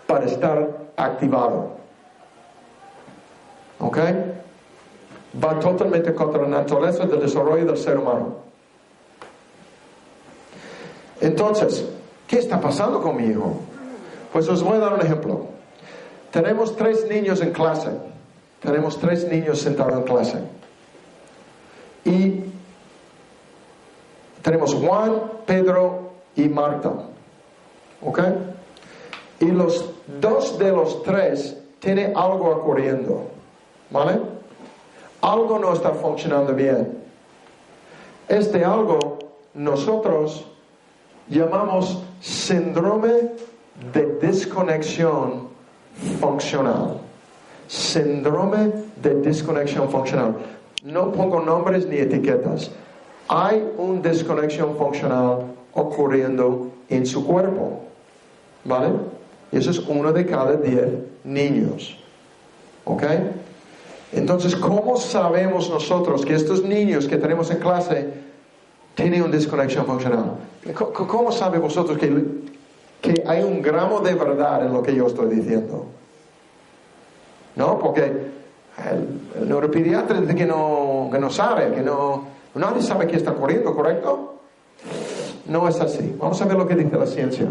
[0.07, 1.71] para estar activado.
[3.81, 3.99] ¿Ok?
[5.43, 8.37] Va totalmente contra la naturaleza del desarrollo del ser humano.
[11.21, 11.85] Entonces,
[12.27, 13.61] ¿qué está pasando con mi hijo?
[14.33, 15.47] Pues os voy a dar un ejemplo.
[16.31, 17.91] Tenemos tres niños en clase.
[18.61, 20.39] Tenemos tres niños sentados en clase.
[22.05, 22.53] Y
[24.43, 26.93] Tenemos Juan, Pedro y Marta.
[28.03, 28.21] ¿Ok?
[29.41, 29.89] Y los
[30.21, 33.29] dos de los tres tienen algo ocurriendo.
[33.91, 34.21] ¿Vale?
[35.23, 36.99] Algo no está funcionando bien.
[38.29, 39.19] Este algo
[39.55, 40.47] nosotros
[41.29, 43.31] llamamos síndrome
[43.93, 45.49] de desconexión
[46.21, 46.99] funcional.
[47.69, 50.35] Síndrome de desconexión funcional.
[50.83, 52.73] No pongo nombres ni etiquetas.
[53.29, 57.81] Hay una desconexión funcional ocurriendo en su cuerpo.
[58.65, 58.91] ¿Vale?
[59.53, 60.89] Eso es uno de cada diez
[61.23, 61.97] niños.
[62.85, 63.05] ¿Ok?
[64.13, 68.13] Entonces, ¿cómo sabemos nosotros que estos niños que tenemos en clase
[68.95, 70.35] tienen una desconexión funcional?
[70.75, 72.25] ¿Cómo sabe vosotros que,
[73.01, 75.87] que hay un gramo de verdad en lo que yo estoy diciendo?
[77.57, 77.79] ¿No?
[77.79, 83.33] Porque el, neuropediatra dice que no, que no sabe, que no, nadie sabe qué está
[83.33, 84.35] ocurriendo, ¿correcto?
[85.47, 86.15] No es así.
[86.19, 87.47] Vamos a ver lo que dice la ciencia.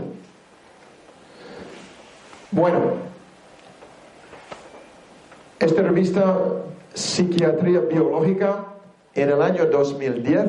[2.52, 3.11] Bueno,
[5.66, 6.38] esta revista
[6.94, 8.66] Psiquiatría Biológica
[9.14, 10.46] en el año 2010,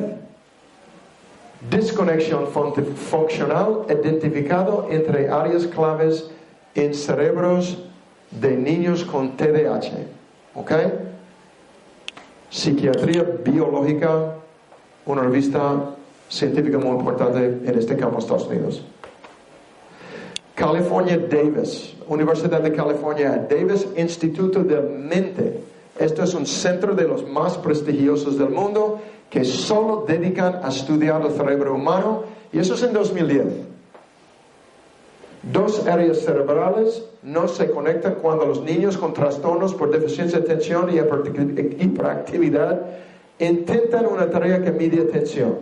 [1.71, 6.31] desconexión funcional identificado entre áreas claves
[6.75, 7.85] en cerebros
[8.31, 9.93] de niños con TDAH.
[10.55, 10.73] ¿Ok?
[12.51, 14.35] Psiquiatría Biológica,
[15.07, 15.95] una revista
[16.29, 18.83] científica muy importante en este campo de Estados Unidos.
[20.55, 25.61] California Davis, Universidad de California, Davis Instituto de Mente.
[25.99, 31.23] Esto es un centro de los más prestigiosos del mundo que solo dedican a estudiar
[31.23, 33.45] el cerebro humano y eso es en 2010.
[35.43, 40.91] Dos áreas cerebrales no se conectan cuando los niños con trastornos por deficiencia de atención
[40.91, 40.99] y
[41.83, 42.81] hiperactividad
[43.39, 45.59] intentan una tarea que mide atención.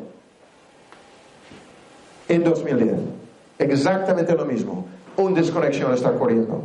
[2.29, 3.20] En 2010.
[3.61, 4.87] Exactamente lo mismo.
[5.17, 6.65] Una desconexión está ocurriendo.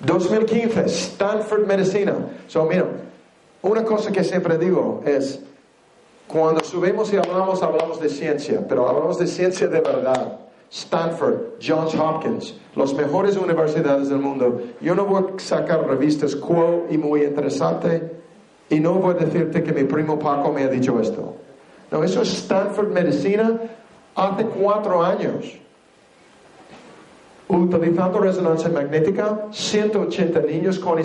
[0.00, 2.14] 2015, Stanford Medicina.
[2.48, 2.84] So, mira,
[3.62, 5.40] una cosa que siempre digo es,
[6.26, 10.40] cuando subimos y hablamos, hablamos de ciencia, pero hablamos de ciencia de verdad.
[10.68, 14.62] Stanford, Johns Hopkins, las mejores universidades del mundo.
[14.80, 18.10] Yo no voy a sacar revistas quo y muy interesante
[18.68, 21.36] y no voy a decirte que mi primo Paco me ha dicho esto.
[21.90, 23.60] No, eso es Stanford Medicina
[24.14, 25.58] hace cuatro años.
[27.48, 31.04] Utilizando resonancia magnética, 180 niños con y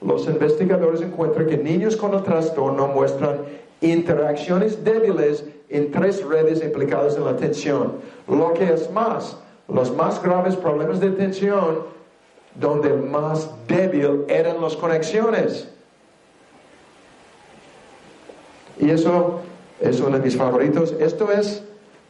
[0.00, 3.40] los investigadores encuentran que niños con el trastorno muestran
[3.80, 7.94] interacciones débiles en tres redes implicadas en la atención.
[8.26, 9.36] Lo que es más,
[9.68, 11.80] los más graves problemas de atención,
[12.54, 15.68] donde más débil eran las conexiones.
[18.78, 19.40] Y eso
[19.82, 20.94] es uno de mis favoritos.
[20.98, 21.62] Esto es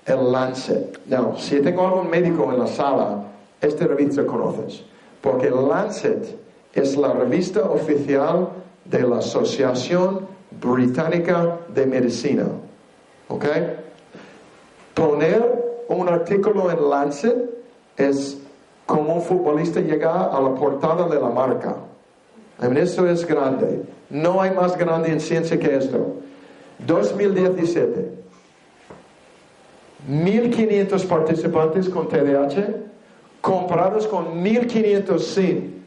[0.06, 1.00] el Lancet.
[1.06, 3.24] Now, si tengo algún médico en la sala,
[3.60, 4.82] esta revista conoces.
[5.20, 6.36] Porque el Lancet
[6.74, 8.48] es la revista oficial
[8.84, 10.26] de la Asociación
[10.60, 12.46] Británica de Medicina.
[13.28, 13.46] ¿Ok?
[14.94, 17.50] Poner un artículo en Lancet
[17.96, 18.38] es
[18.86, 21.76] como un futbolista llega a la portada de la marca.
[22.60, 23.82] Eso es grande.
[24.10, 26.16] No hay más grande en ciencia que esto.
[26.78, 28.22] 2017.
[30.08, 32.82] 1.500 participantes con TDAH
[33.40, 35.84] comparados con 1.500 sin.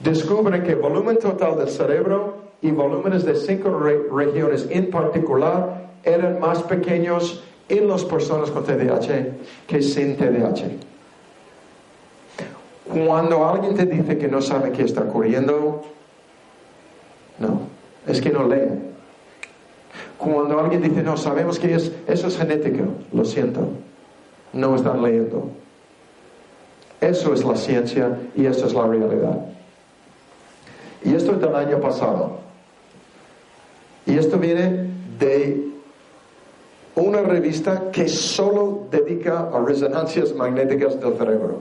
[0.00, 3.70] Descubren que volumen total del cerebro y volúmenes de cinco
[4.12, 10.70] regiones en particular eran más pequeños en las personas con TDAH que sin TDAH.
[12.88, 15.82] Cuando alguien te dice que no sabe qué está ocurriendo,
[17.38, 17.60] no,
[18.06, 18.89] es que no lee.
[20.20, 23.60] Cuando alguien dice, no, sabemos que es, eso es genético, lo siento,
[24.52, 25.48] no están leyendo.
[27.00, 29.38] Eso es la ciencia y eso es la realidad.
[31.02, 32.38] Y esto es del año pasado.
[34.04, 35.70] Y esto viene de
[36.96, 41.60] una revista que solo dedica a resonancias magnéticas del cerebro.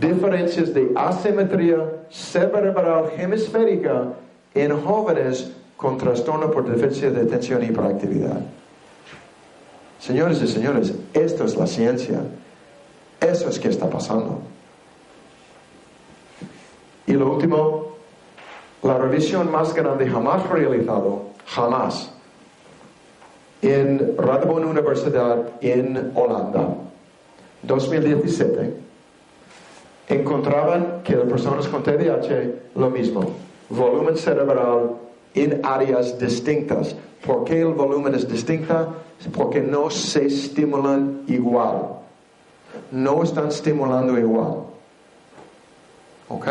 [0.00, 4.14] Diferencias de asimetría cerebral hemisférica
[4.54, 8.40] en jóvenes con trastorno por deficiencia de atención y hiperactividad.
[10.00, 12.20] Señores y señores, esto es la ciencia.
[13.20, 14.40] Eso es que está pasando.
[17.06, 17.96] Y lo último,
[18.82, 22.12] la revisión más grande jamás realizado, jamás,
[23.62, 26.74] en Radboud Universidad en Holanda,
[27.62, 28.74] 2017,
[30.08, 33.30] encontraban que las personas con TDAH lo mismo,
[33.68, 36.94] volumen cerebral en áreas distintas.
[37.24, 38.88] ¿Por qué el volumen es distinta?
[39.34, 41.98] Porque no se estimulan igual.
[42.90, 44.64] No están estimulando igual.
[46.28, 46.46] ¿Ok?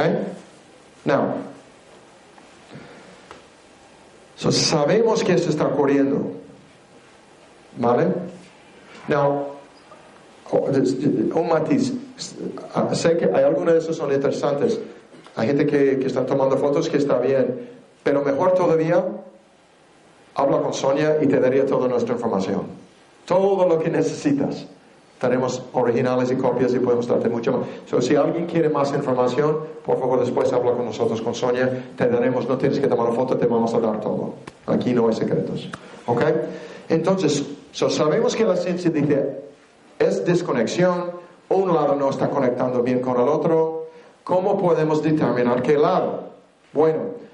[1.05, 1.35] Now,
[4.35, 6.33] so sabemos que esto está ocurriendo.
[7.77, 8.07] ¿Vale?
[9.07, 9.57] Now,
[10.51, 11.93] un matiz.
[12.93, 14.79] Sé que hay algunos de esos son interesantes.
[15.35, 17.76] Hay gente que, que están tomando fotos que está bien.
[18.07, 19.03] Pero mejor todavía,
[20.33, 22.61] habla con Sonia y te daría toda nuestra información.
[23.25, 24.65] Todo lo que necesitas.
[25.19, 27.67] Tenemos originales y copias y podemos darte mucho más.
[27.85, 31.91] So, si alguien quiere más información, por favor después habla con nosotros, con Sonia.
[31.97, 34.35] Te daremos, no tienes que tomar foto, te vamos a dar todo.
[34.67, 35.67] Aquí no hay secretos.
[36.05, 36.23] ¿Ok?
[36.87, 37.43] Entonces,
[37.73, 39.41] sabemos que la ciencia dice,
[39.99, 41.11] es desconexión,
[41.49, 43.87] un lado no está conectando bien con el otro.
[44.23, 46.27] ¿Cómo podemos determinar qué lado?
[46.71, 47.26] Bueno,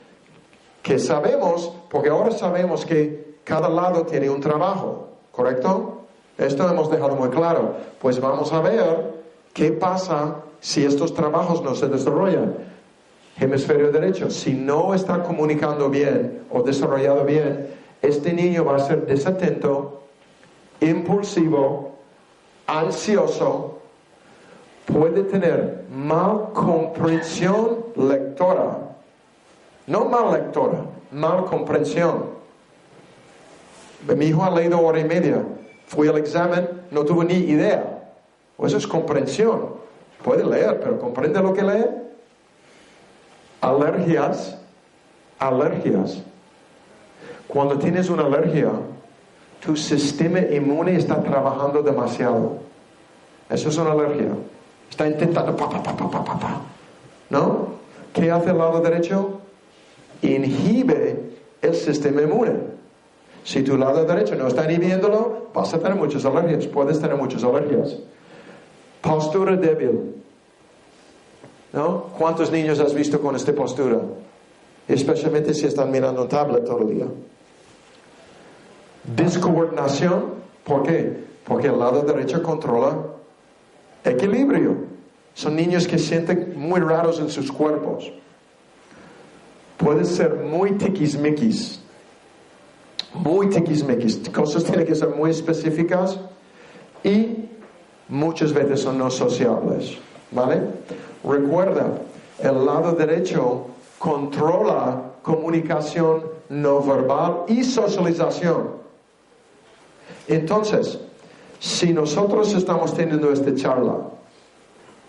[0.83, 6.03] que sabemos, porque ahora sabemos que cada lado tiene un trabajo, ¿correcto?
[6.37, 7.75] Esto hemos dejado muy claro.
[7.99, 9.23] Pues vamos a ver
[9.53, 12.55] qué pasa si estos trabajos no se desarrollan.
[13.39, 17.67] Hemisferio derecho, si no está comunicando bien o desarrollado bien,
[18.01, 20.03] este niño va a ser desatento,
[20.81, 21.93] impulsivo,
[22.67, 23.79] ansioso,
[24.85, 28.82] puede tener mal comprensión lectora.
[29.87, 32.31] No mal lectora, mal comprensión.
[34.15, 35.43] Mi hijo ha leído hora y media.
[35.87, 38.03] Fui al examen, no tuve ni idea.
[38.59, 39.75] Eso es comprensión.
[40.23, 41.85] Puede leer, pero ¿comprende lo que lee?
[43.61, 44.57] Alergias.
[45.39, 46.21] Alergias.
[47.47, 48.71] Cuando tienes una alergia,
[49.63, 52.57] tu sistema inmune está trabajando demasiado.
[53.49, 54.29] Eso es una alergia.
[54.89, 56.61] Está intentando pa, pa, pa,
[57.29, 57.67] ¿No?
[58.13, 59.42] ¿Qué hace el lado derecho?
[60.23, 61.19] Inhibe
[61.61, 62.73] el sistema inmune.
[63.43, 66.65] Si tu lado derecho no está inhibiéndolo, vas a tener muchas alergias.
[66.67, 67.97] Puedes tener muchas alergias.
[69.01, 70.15] Postura débil.
[71.73, 72.05] ¿No?
[72.17, 73.99] ¿Cuántos niños has visto con esta postura?
[74.87, 77.05] Especialmente si están mirando un tablet todo el día.
[79.03, 80.43] Descoordinación.
[80.63, 81.23] ¿Por qué?
[81.43, 82.97] Porque el lado derecho controla
[84.03, 84.75] equilibrio.
[85.33, 88.11] Son niños que sienten muy raros en sus cuerpos.
[89.77, 91.79] Pueden ser muy tiquismiquis.
[93.13, 94.29] Muy tiquismiquis.
[94.29, 96.19] Cosas tienen que ser muy específicas
[97.03, 97.49] y
[98.07, 99.97] muchas veces son no sociables.
[100.31, 100.61] ¿Vale?
[101.23, 101.99] Recuerda,
[102.39, 103.67] el lado derecho
[103.99, 108.71] controla comunicación no verbal y socialización.
[110.27, 110.99] Entonces,
[111.59, 113.95] si nosotros estamos teniendo esta charla,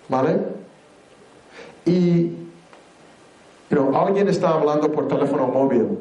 [0.09, 0.39] ¿vale?
[1.85, 2.31] Y
[3.95, 5.99] alguien está hablando por teléfono móvil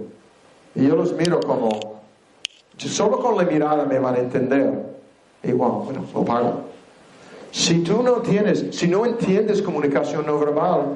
[0.76, 1.69] y yo los miro como,
[2.78, 4.93] solo con la mirada me van a entender.
[5.43, 6.61] Igual, bueno, lo pago.
[7.51, 10.95] Si tú no tienes, si no entiendes comunicación no verbal,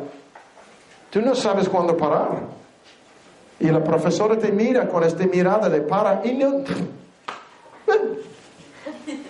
[1.10, 2.58] tú no sabes cuándo parar.
[3.60, 6.64] Y la profesora te mira con esta mirada de para y no,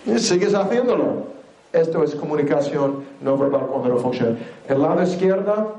[0.18, 1.38] Sigues haciéndolo.
[1.74, 4.38] Esto es comunicación no verbal cuando no funciona.
[4.68, 5.76] El lado izquierdo,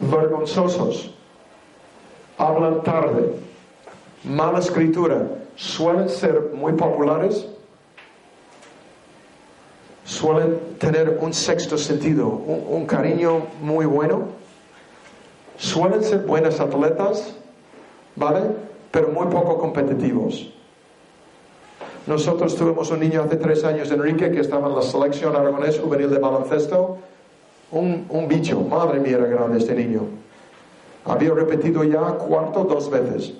[0.00, 1.10] vergonzosos.
[2.38, 3.32] Hablan tarde.
[4.24, 5.26] Mala escritura.
[5.56, 7.46] Suelen ser muy populares.
[10.04, 14.28] Suelen tener un sexto sentido, un, cariño muy bueno.
[15.58, 17.34] Suelen ser buenos atletas,
[18.14, 18.42] ¿vale?
[18.92, 20.52] Pero muy poco competitivos.
[22.06, 26.08] Nosotros tuvimos un niño hace tres años, Enrique, que estaba en la selección aragonés juvenil
[26.08, 26.98] de baloncesto.
[27.70, 30.02] Un, un bicho, madre mía, era grande este niño.
[31.04, 33.34] Había repetido ya cuarto dos veces.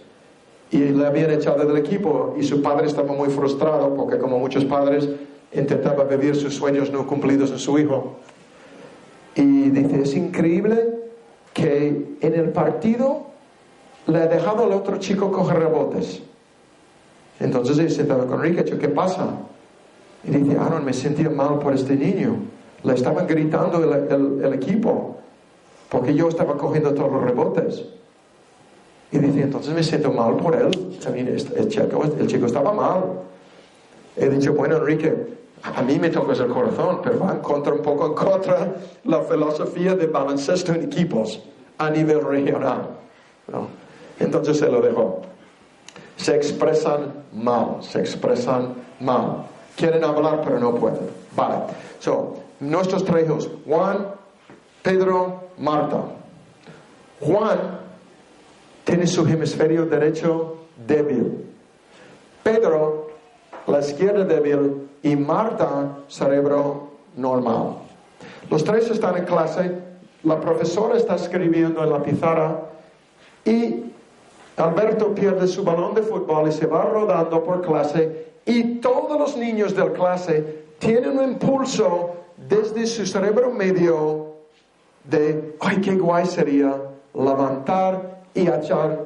[0.70, 4.64] Y le habían echado del equipo y su padre estaba muy frustrado porque como muchos
[4.64, 5.08] padres
[5.52, 8.16] intentaba vivir sus sueños no cumplidos en su hijo.
[9.36, 10.96] Y dice, es increíble
[11.52, 13.26] que en el partido
[14.06, 16.22] le ha dejado al otro chico coger rebotes.
[17.38, 19.28] Entonces él sentado con Enrique, ¿qué pasa?
[20.24, 22.36] Y dice, Aaron, me sentía mal por este niño.
[22.86, 25.16] Le estaban gritando el, equipo,
[25.88, 27.84] porque yo estaba cogiendo todos los rebotes.
[29.10, 30.98] Y dice, entonces me siento mal por él.
[31.06, 33.04] el, chico, el chico estaba mal.
[34.16, 35.14] He dicho, bueno, Enrique,
[35.62, 38.74] a mí me tocas el corazón, pero va en contra, un poco en contra
[39.04, 41.42] la filosofía de baloncesto en equipos
[41.78, 42.88] a nivel regional.
[44.18, 45.22] Entonces se lo dejó
[46.16, 49.44] se expresan mal, se expresan mal.
[49.76, 51.10] Quieren hablar pero no pueden.
[51.36, 51.56] Vale.
[52.00, 54.08] So, nuestros tres hijos, Juan,
[54.82, 56.02] Pedro, Marta.
[57.20, 57.58] Juan
[58.84, 61.44] tiene su hemisferio derecho débil.
[62.42, 63.08] Pedro,
[63.66, 67.76] la izquierda débil, y Marta, cerebro normal.
[68.50, 69.72] Los tres están en clase,
[70.22, 72.60] la profesora está escribiendo en la pizarra
[73.44, 73.84] y
[74.56, 79.36] Alberto pierde su balón de fútbol y se va rodando por clase y todos los
[79.36, 82.14] niños de la clase tienen un impulso
[82.48, 84.34] desde su cerebro medio
[85.04, 86.74] de, ay, qué guay sería
[87.14, 89.04] levantar y echar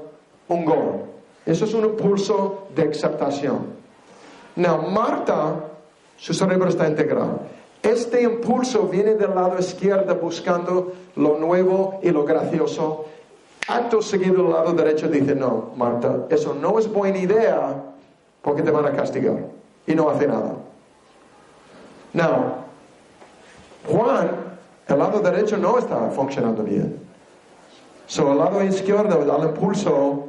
[0.49, 1.05] un gol.
[1.47, 3.67] Eso es un impulso de aceptación.
[4.57, 5.65] No, Marta,
[6.17, 7.41] su cerebro está integrado.
[7.83, 13.07] Este impulso viene del lado izquierdo buscando lo nuevo y lo gracioso.
[13.69, 17.83] Acto seguido, el lado derecho dice, no, Marta, eso no es buena idea
[18.43, 19.39] porque te van a castigar.
[19.87, 20.57] Y no hace nada.
[22.13, 22.70] No,
[23.87, 24.31] Juan,
[24.89, 26.99] el lado derecho no está funcionando bien.
[28.07, 30.25] So, el lado izquierdo da el impulso,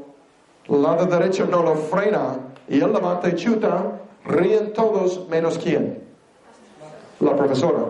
[0.68, 2.38] el lado derecho no lo frena
[2.68, 3.84] y él levanta y chuta,
[4.26, 6.02] ríen todos menos quién
[7.22, 7.84] la profesora.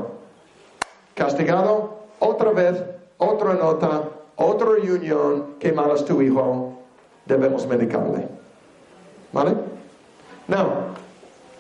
[1.16, 2.84] Castigado, otra vez,
[3.18, 4.03] otra nota,
[4.36, 6.74] otra reunión, que mal es tu hijo,
[7.26, 8.28] debemos medicarle.
[9.32, 9.55] ¿Vale?
[10.47, 10.91] No.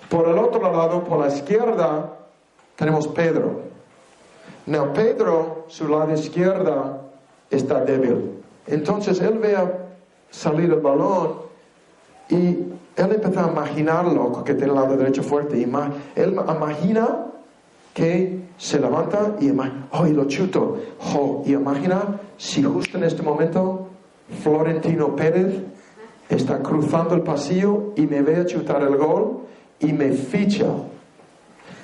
[0.09, 2.09] Por el otro lado, por la izquierda,
[2.75, 3.70] tenemos Pedro.
[4.65, 7.01] No, Pedro, su lado izquierda,
[7.49, 8.41] está débil.
[8.67, 9.55] Entonces él ve
[10.29, 11.33] salir el balón
[12.29, 15.57] y él empieza a imaginarlo, que tiene el lado derecho fuerte.
[15.57, 17.27] Y él imagina
[17.93, 19.51] que se levanta y
[19.91, 20.77] oh, y lo chuto.
[21.15, 23.87] Oh, y imagina si justo en este momento
[24.41, 25.61] Florentino Pérez
[26.29, 29.41] está cruzando el pasillo y me ve a chutar el gol
[29.79, 30.67] y me ficha.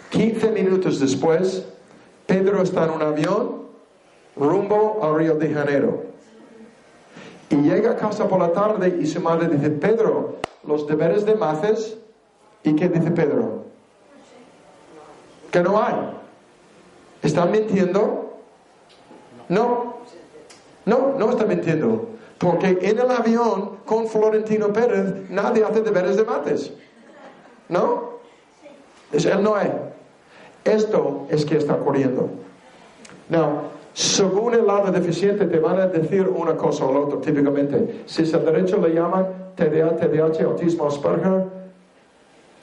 [0.10, 1.68] 15 minutos después,
[2.28, 3.68] Pedro está en un avión
[4.36, 6.04] rumbo a Río de Janeiro.
[7.50, 11.36] Y llega a casa por la tarde y su madre dice, Pedro, los deberes de
[11.36, 11.98] Maces.
[12.64, 13.68] ¿Y qué dice Pedro?
[15.52, 15.96] que no hay.
[17.22, 18.38] ¿Están mintiendo?
[19.50, 19.98] No.
[20.86, 22.10] No, no está mintiendo.
[22.38, 26.72] Porque en el avión con Florentino Pérez nadie hace deberes de mates.
[27.70, 28.18] ¿No?
[29.12, 29.72] Es él no hay.
[30.68, 32.30] Esto es que está ocurriendo.
[33.30, 33.62] No,
[33.94, 38.04] según el lado deficiente te van a decir una cosa o la otra, típicamente.
[38.06, 41.58] Si es el derecho le llaman TDA, TDAH, autismo Asperger,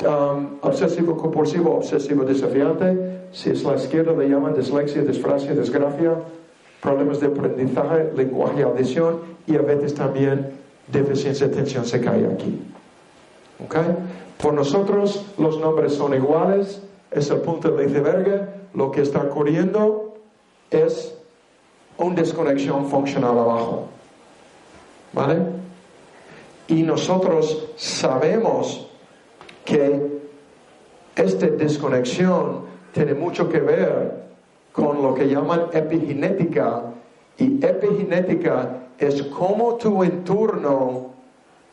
[0.02, 6.16] Um, obsesivo compulsivo, obsesivo desafiante, si es la izquierda le llaman dislexia, disfrasia, desgracia,
[6.82, 10.50] problemas de aprendizaje, lenguaje, audición y a veces también
[10.88, 12.60] deficiencia de atención se cae aquí.
[13.64, 13.76] ¿Ok?
[14.42, 16.82] Por nosotros los nombres son iguales,
[17.14, 20.14] es el punto de iceberg, lo que está ocurriendo
[20.70, 21.16] es
[21.98, 23.86] una desconexión funcional abajo.
[25.12, 25.38] ¿Vale?
[26.66, 28.88] Y nosotros sabemos
[29.64, 30.20] que
[31.14, 32.62] esta desconexión
[32.92, 34.24] tiene mucho que ver
[34.72, 36.82] con lo que llaman epigenética
[37.38, 41.12] y epigenética es cómo tu entorno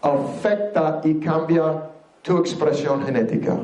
[0.01, 1.89] afecta y cambia
[2.21, 3.57] tu expresión genética.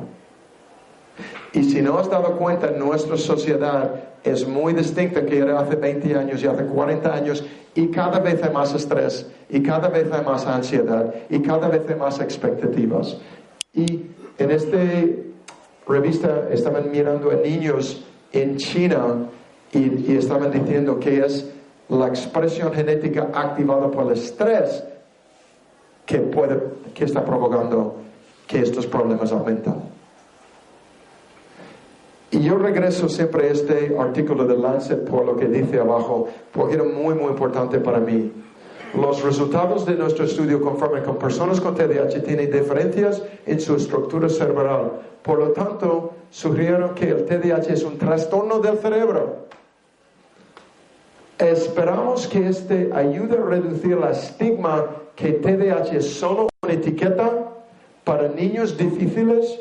[1.54, 6.16] Y si no has dado cuenta, nuestra sociedad es muy distinta que era hace 20
[6.16, 7.44] años y hace 40 años
[7.76, 11.84] y cada vez hay más estrés y cada vez hay más ansiedad y cada vez
[11.88, 13.18] hay más expectativas.
[13.74, 14.08] Y
[14.38, 14.78] en esta
[15.88, 18.04] revista estaban mirando a niños
[18.34, 19.28] en China
[19.72, 21.50] y, estaban diciendo que es
[21.90, 24.84] la expresión genética activada por el estrés
[26.06, 26.60] que, puede,
[26.94, 27.98] que está provocando
[28.48, 29.87] que estos problemas aumentan.
[32.30, 36.76] Y yo regreso siempre a este artículo de Lancet por lo que dice abajo, porque
[36.76, 38.32] era muy, muy importante para mí.
[38.94, 44.28] Los resultados de nuestro estudio confirman que personas con TDAH tienen diferencias en su estructura
[44.28, 44.92] cerebral.
[45.22, 49.48] Por lo tanto, sugirieron que el TDAH es un trastorno del cerebro.
[51.38, 57.54] Esperamos que este ayude a reducir el estigma que TDAH es solo una etiqueta
[58.04, 59.60] para niños difíciles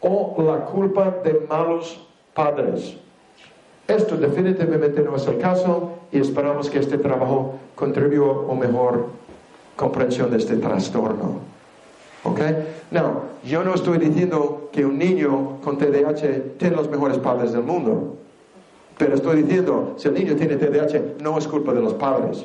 [0.00, 2.00] o la culpa de malos
[2.34, 2.96] padres.
[3.86, 9.06] Esto definitivamente no es el caso y esperamos que este trabajo contribuya a una mejor
[9.76, 11.40] comprensión de este trastorno.
[12.22, 12.40] ¿Ok?
[12.90, 17.62] No, yo no estoy diciendo que un niño con TDAH tiene los mejores padres del
[17.62, 18.16] mundo.
[18.98, 22.44] Pero estoy diciendo, si el niño tiene TDAH, no es culpa de los padres.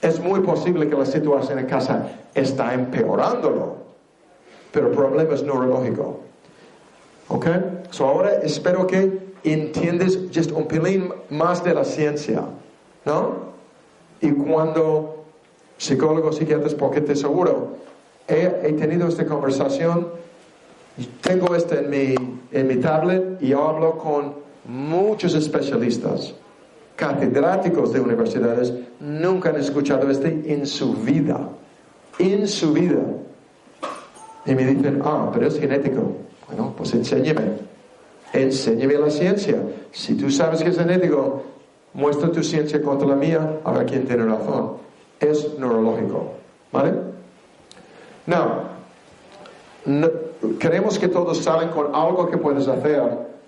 [0.00, 3.74] Es muy posible que la situación en casa está empeorándolo,
[4.70, 6.27] pero el problema es neurológico.
[7.28, 7.46] ¿Ok?
[7.90, 12.42] So ahora espero que entiendes just un pelín más de la ciencia,
[13.04, 13.48] ¿no?
[14.20, 15.24] Y cuando
[15.76, 17.76] psicólogos, psiquiatras, porque te aseguro,
[18.26, 20.08] he, he tenido esta conversación,
[21.20, 22.14] tengo este en mi,
[22.50, 26.34] en mi tablet y hablo con muchos especialistas,
[26.96, 31.48] catedráticos de universidades, nunca han escuchado este en su vida,
[32.18, 33.00] en su vida.
[34.44, 36.27] Y me dicen, ah, pero es genético.
[36.48, 37.58] Bueno, pues enséñeme,
[38.32, 39.62] enséñeme la ciencia.
[39.92, 41.42] Si tú sabes que es genético,
[41.94, 44.72] muestra tu ciencia contra la mía, a ver quién tiene razón.
[45.20, 46.32] Es neurológico.
[46.72, 46.92] ¿Vale?
[48.26, 48.64] Now,
[49.84, 50.08] no,
[50.58, 53.02] queremos que todos salen con algo que puedes hacer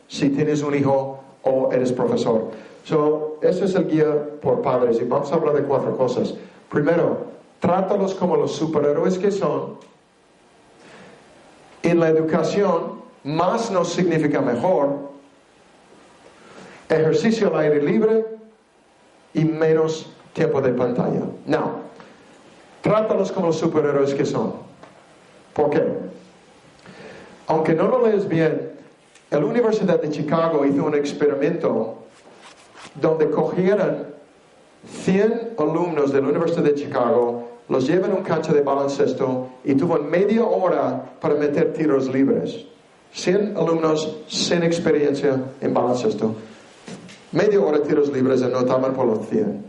[0.09, 2.51] si tienes un hijo o eres profesor.
[2.85, 6.35] So, ese es el guía por padres y vamos a hablar de cuatro cosas.
[6.71, 7.19] Primero,
[7.61, 9.77] trátalos como los superhéroes que son.
[11.83, 15.11] En la educación, más no significa mejor.
[16.89, 18.27] Ejercicio al aire libre
[19.35, 21.23] y menos tiempo de pantalla.
[21.47, 21.81] No,
[22.81, 24.55] trátalos como los superhéroes que son.
[25.55, 25.85] ¿Por qué?
[27.47, 28.73] Aunque no lo lees bien,
[29.31, 31.99] la Universidad de Chicago hizo un experimento
[32.95, 34.07] donde cogieron
[34.87, 37.40] 100 alumnos de la Universidad de Chicago,
[37.71, 42.67] los llevan a un cancha de baloncesto y tuvo media hora para meter tiros libres.
[43.13, 46.35] 100 alumnos sin experiencia en baloncesto.
[47.33, 49.65] Media hora tiros libres anotaban por los 100.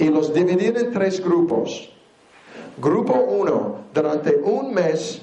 [0.00, 1.90] Y los dividían en tres grupos.
[2.78, 5.22] Grupo 1, durante un mes,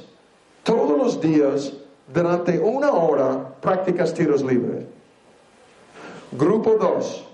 [0.63, 1.73] todos los días,
[2.13, 4.85] durante una hora, practicas tiros libres.
[6.31, 7.25] Grupo 2,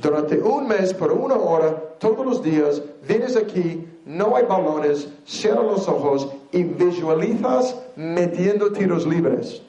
[0.00, 5.62] durante un mes, por una hora, todos los días, vienes aquí, no hay balones, cierra
[5.62, 9.62] los ojos y visualizas metiendo tiros libres.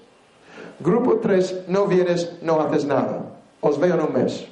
[0.80, 3.24] Grupo 3, no vienes, no haces nada.
[3.60, 4.48] Os veo en un mes.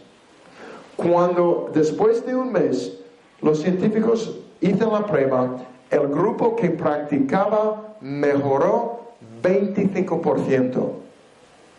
[0.96, 2.98] Cuando después de un mes
[3.42, 5.58] los científicos hicieron la prueba,
[5.90, 9.00] el grupo que practicaba mejoró
[9.42, 10.90] 25%.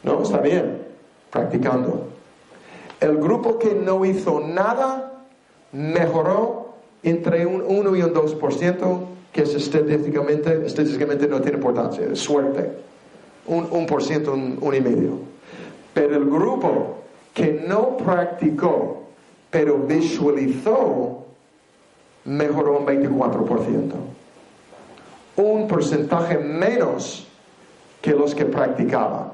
[0.02, 0.22] ¿No?
[0.22, 0.86] Está bien,
[1.30, 2.09] practicando.
[3.00, 5.24] El grupo que no hizo nada
[5.72, 8.98] mejoró entre un 1 y un 2%,
[9.32, 12.70] que es estadísticamente, estadísticamente no tiene importancia, es suerte.
[13.46, 15.12] Un, un por ciento, un, un y medio.
[15.94, 16.96] Pero el grupo
[17.32, 19.04] que no practicó,
[19.50, 21.24] pero visualizó,
[22.24, 23.92] mejoró un 24%.
[25.36, 27.26] Un porcentaje menos
[28.02, 29.32] que los que practicaban.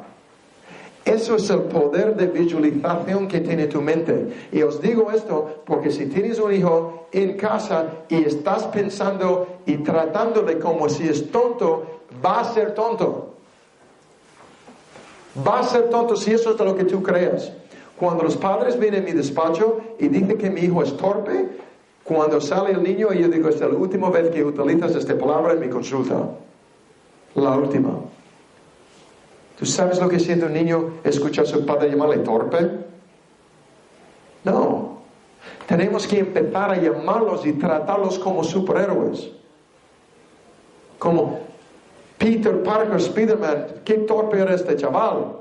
[1.07, 4.27] Eso es el poder de visualización que tiene tu mente.
[4.51, 9.77] Y os digo esto porque si tienes un hijo en casa y estás pensando y
[9.79, 13.35] tratándole como si es tonto, va a ser tonto.
[15.47, 17.53] Va a ser tonto si eso es lo que tú creas.
[17.97, 21.51] Cuando los padres vienen a mi despacho y dicen que mi hijo es torpe,
[22.03, 25.53] cuando sale el niño y yo digo, es la última vez que utilizas esta palabra
[25.53, 26.31] en mi consulta.
[27.37, 28.01] La última.
[29.59, 32.71] ¿Tú sabes lo que siente un niño escuchar a su padre llamarle torpe?
[34.45, 34.99] No.
[35.67, 39.31] Tenemos que empezar a llamarlos y tratarlos como superhéroes.
[40.99, 41.41] Como
[42.19, 45.37] Peter Parker, Spiderman, qué torpe era este chaval.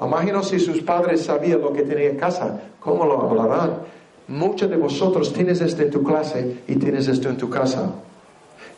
[0.00, 3.78] Imagino si sus padres sabían lo que tenía en casa, ¿cómo lo hablarán?
[4.26, 7.92] Muchos de vosotros tienes esto en tu clase y tienes esto en tu casa.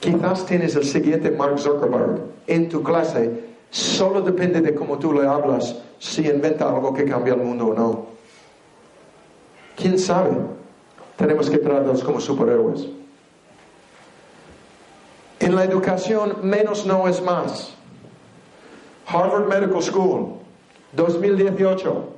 [0.00, 3.55] Quizás tienes el siguiente Mark Zuckerberg en tu clase.
[3.76, 7.74] Solo depende de cómo tú le hablas si inventa algo que cambia el mundo o
[7.74, 8.06] no.
[9.76, 10.30] ¿Quién sabe?
[11.16, 12.88] Tenemos que tratarlos como superhéroes.
[15.40, 17.74] En la educación, menos no es más.
[19.08, 20.38] Harvard Medical School
[20.92, 22.08] 2018.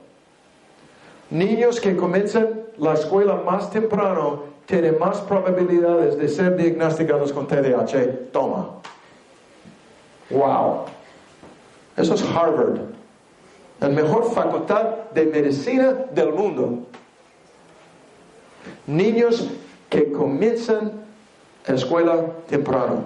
[1.30, 8.30] Niños que comienzan la escuela más temprano tienen más probabilidades de ser diagnosticados con TDAH.
[8.30, 8.76] Toma.
[10.30, 10.97] Wow.
[11.98, 12.78] Eso es Harvard.
[13.80, 16.86] La mejor facultad de medicina del mundo.
[18.86, 19.48] Niños
[19.90, 20.92] que comienzan
[21.66, 23.04] la escuela temprano.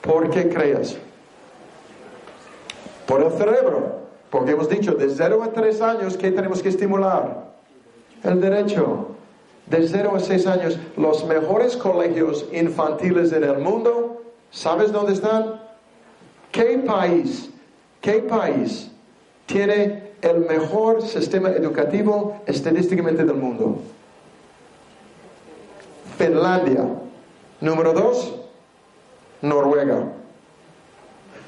[0.00, 0.98] ¿Por qué crees?
[3.06, 4.04] Por el cerebro.
[4.30, 7.52] Porque hemos dicho, de 0 a 3 años, ¿qué tenemos que estimular?
[8.22, 9.08] El derecho.
[9.66, 15.60] De 0 a 6 años, los mejores colegios infantiles en el mundo, ¿sabes dónde están?
[16.52, 17.50] ¿Qué país,
[18.04, 18.90] qué país
[19.46, 23.78] tiene el mejor sistema educativo estadísticamente del mundo?
[26.18, 26.86] Finlandia.
[27.62, 28.34] Número 2,
[29.40, 30.12] Noruega.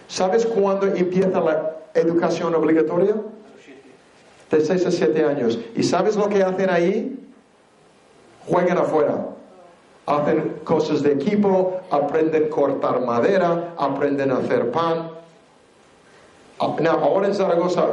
[0.08, 3.16] ¿Sabes cuándo empieza la educación obligatoria?
[4.50, 5.58] De 6 a 7 años.
[5.74, 7.20] ¿Y sabes lo que hacen ahí?
[8.48, 9.26] Juegan afuera.
[10.06, 15.15] hacen cosas de equipo, aprenden a cortar madera, aprenden a hacer pan.
[16.58, 17.86] Ah, no, ahora en Zaragoza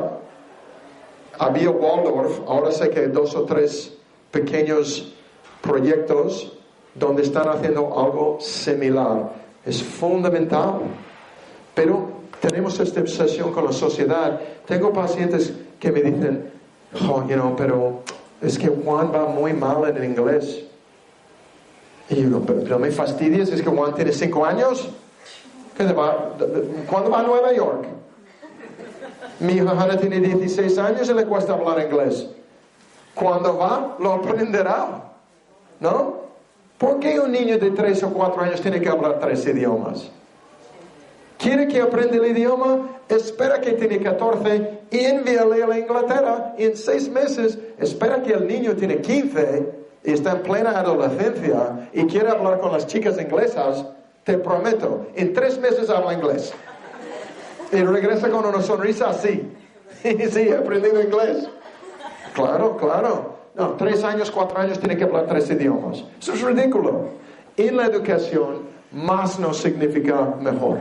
[1.38, 3.94] había Waldorf, ahora sé que hay dos o tres
[4.32, 5.14] pequeños
[5.62, 6.54] proyectos
[6.96, 9.32] donde están haciendo algo similar.
[9.66, 10.82] Es fundamental.
[11.74, 12.08] Pero
[12.40, 14.40] tenemos esta obsesión con la sociedad.
[14.66, 16.52] Tengo pacientes que me dicen,
[17.10, 18.02] oh, you know, pero
[18.42, 20.64] es que Juan va muy mal en inglés.
[22.10, 24.90] Y yo digo, pero, me fastidies, es que Juan tiene cinco años.
[25.76, 27.88] ¿Cuándo va a Nueva York?
[29.40, 32.28] Mi hija Hannah tiene 16 años y le cuesta hablar inglés.
[33.14, 35.12] Cuando va, lo aprenderá.
[35.80, 36.24] ¿No?
[36.78, 40.12] ¿Por qué un niño de 3 o 4 años tiene que hablar tres idiomas?
[41.44, 46.56] quiere que aprenda el idioma, espera que tiene 14 y envíale a la Inglaterra.
[46.58, 49.70] Y en seis meses, espera que el niño tiene 15
[50.06, 53.86] y está en plena adolescencia y quiere hablar con las chicas inglesas.
[54.24, 56.54] Te prometo, en tres meses habla inglés.
[57.74, 59.50] Y regresa con una sonrisa así.
[60.04, 61.48] Sí, he aprendido inglés.
[62.34, 63.36] Claro, claro.
[63.56, 66.04] No, tres años, cuatro años tiene que hablar tres idiomas.
[66.20, 67.10] Eso es ridículo.
[67.56, 70.80] En la educación, más no significa mejor.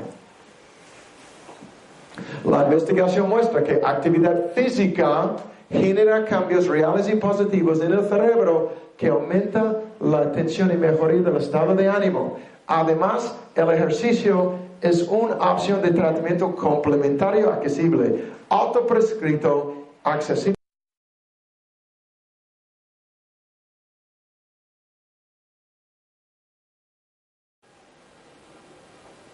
[2.44, 5.36] La investigación muestra que actividad física
[5.70, 11.36] genera cambios reales y positivos en el cerebro que aumenta la atención y mejoría del
[11.36, 12.38] estado de ánimo.
[12.66, 20.56] Además, el ejercicio es una opción de tratamiento complementario accesible, autoprescrito, accesible.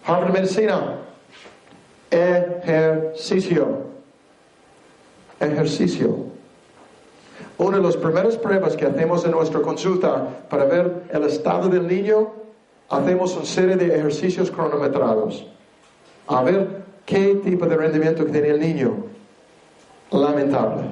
[0.05, 0.99] Harvard Medicina
[2.11, 3.85] Ejercicio.
[5.39, 6.25] Ejercicio.
[7.57, 11.87] Una de las primeras pruebas que hacemos en nuestra consulta para ver el estado del
[11.87, 12.31] niño,
[12.89, 15.45] hacemos una serie de ejercicios cronometrados.
[16.27, 18.95] A ver qué tipo de rendimiento tiene el niño.
[20.11, 20.83] Lamentable.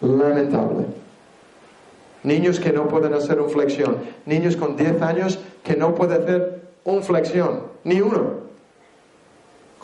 [0.00, 0.86] Lamentable.
[2.24, 3.98] Niños que no pueden hacer una flexión.
[4.26, 7.64] Niños con 10 años que no pueden hacer una flexión.
[7.84, 8.44] Ni uno.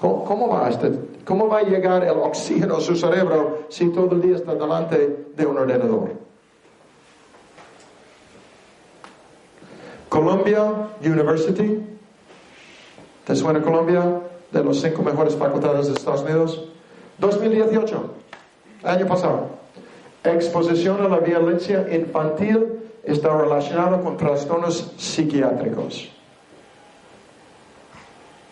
[0.00, 0.92] ¿Cómo, va este,
[1.26, 5.26] ¿Cómo va a llegar el oxígeno a su cerebro si todo el día está delante
[5.36, 6.29] de un ordenador?
[10.10, 11.82] Columbia University.
[13.24, 14.20] ¿Te suena Columbia?
[14.52, 16.64] De los cinco mejores facultades de Estados Unidos.
[17.18, 18.14] 2018,
[18.84, 19.48] año pasado.
[20.24, 22.66] Exposición a la violencia infantil
[23.04, 26.10] está relacionada con trastornos psiquiátricos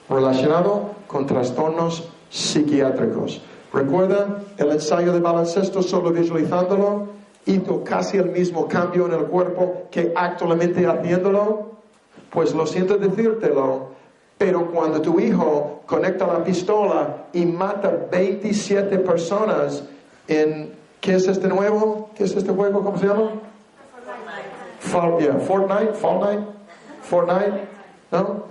[0.09, 3.41] relacionado con trastornos psiquiátricos.
[3.73, 7.18] ¿Recuerda el ensayo de baloncesto solo visualizándolo?
[7.49, 11.78] Hizo casi el mismo cambio en el cuerpo que actualmente haciéndolo.
[12.28, 13.88] Pues lo siento decírtelo,
[14.36, 19.82] pero cuando tu hijo conecta la pistola y mata 27 personas
[20.28, 20.76] en...
[21.01, 22.11] ¿Qué es este nuevo?
[22.14, 22.84] ¿Qué es este juego?
[22.84, 23.30] ¿Cómo se llama?
[24.80, 25.38] Fortnite.
[25.38, 25.92] Fortnite.
[25.94, 26.44] Fortnite.
[27.03, 27.68] Fortnite.
[28.11, 28.44] ¿No?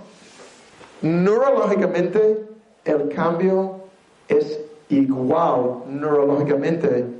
[1.02, 2.48] Neurológicamente,
[2.84, 3.82] el cambio
[4.26, 7.17] es igual neurológicamente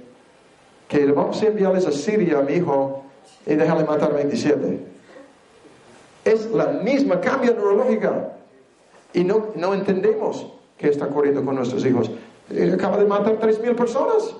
[0.88, 3.04] que vamos a enviarles a Siria a mi hijo
[3.46, 4.86] y dejarle matar 27.
[6.24, 8.32] Es la misma cambio neurológica.
[9.12, 12.10] Y no, no entendemos qué está ocurriendo con nuestros hijos.
[12.72, 14.34] Acaba de matar 3.000 personas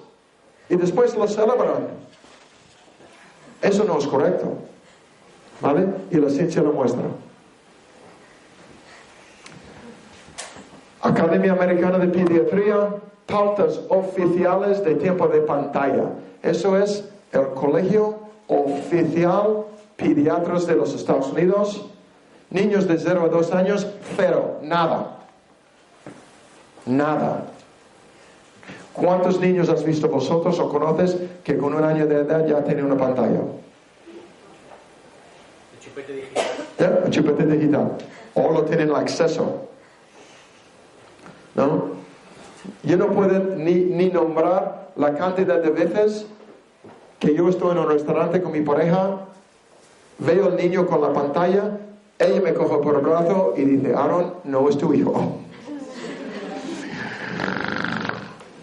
[0.69, 1.89] y después lo celebran.
[3.61, 4.55] Eso no es correcto.
[5.61, 5.87] ¿Vale?
[6.11, 7.03] Y la ciencia lo muestra.
[11.01, 12.95] Academia Americana de Pediatría,
[13.29, 16.05] pautas oficiales de tiempo de pantalla.
[16.43, 18.19] Eso es el colegio
[18.49, 19.67] oficial
[19.97, 21.85] pediatras de los Estados Unidos.
[22.51, 25.19] Niños de 0 a 2 años, cero, nada.
[26.87, 27.45] Nada.
[28.95, 32.87] ¿Cuántos niños has visto vosotros o conoces que con un año de edad ya tienen
[32.87, 33.41] una pantalla?
[35.75, 36.45] El chupete digital.
[36.79, 37.01] ¿Eh?
[37.05, 37.93] El chupete digital.
[38.35, 39.69] O lo tienen acceso.
[41.59, 41.88] ¿no?
[42.83, 46.27] Yo no puedo ni, ni nombrar la cantidad de veces
[47.19, 49.19] que yo estoy en un restaurante con mi pareja,
[50.19, 51.79] veo al niño con la pantalla,
[52.19, 55.13] ella me coge por el brazo y dice, Aaron, no es tu hijo.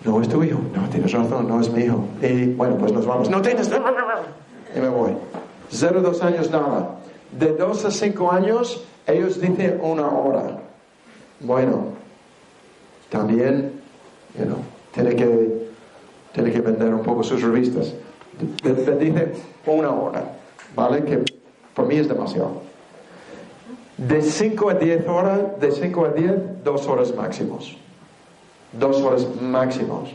[0.04, 0.60] No es tu hijo.
[0.76, 2.06] No, tienes razón, no es mi hijo.
[2.22, 3.28] Y bueno, pues nos vamos.
[3.28, 3.72] No tienes.
[4.76, 5.14] Y me voy.
[5.70, 6.92] Cero, dos años, nada.
[7.32, 10.60] De dos a cinco años, ellos dicen una hora.
[11.40, 11.86] Bueno,
[13.10, 13.75] también
[14.94, 15.68] tiene, que,
[16.34, 17.94] tiene que vender un poco sus revistas.
[19.00, 19.34] Dice
[19.66, 20.24] una hora,
[20.76, 21.04] ¿vale?
[21.04, 21.24] Que
[21.74, 22.64] por mí es demasiado.
[23.98, 27.78] De 5 a 10 horas, de 5 a 10, 2 horas máximos.
[28.74, 30.14] 2 horas máximos.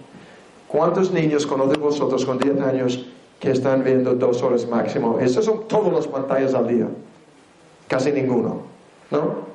[0.69, 3.07] ¿Cuántos niños conocen vosotros con 10 años
[3.39, 5.19] que están viendo 2 horas máximo?
[5.19, 6.89] Esas son todas las pantallas al día.
[7.89, 8.63] Casi ninguno.
[9.11, 9.51] ¿No?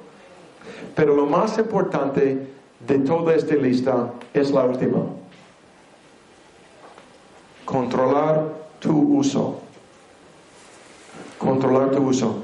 [0.96, 5.06] Pero lo más importante de toda esta lista es la última.
[7.66, 8.44] Controlar
[8.80, 9.60] tu uso.
[11.38, 12.36] Controlar tu uso.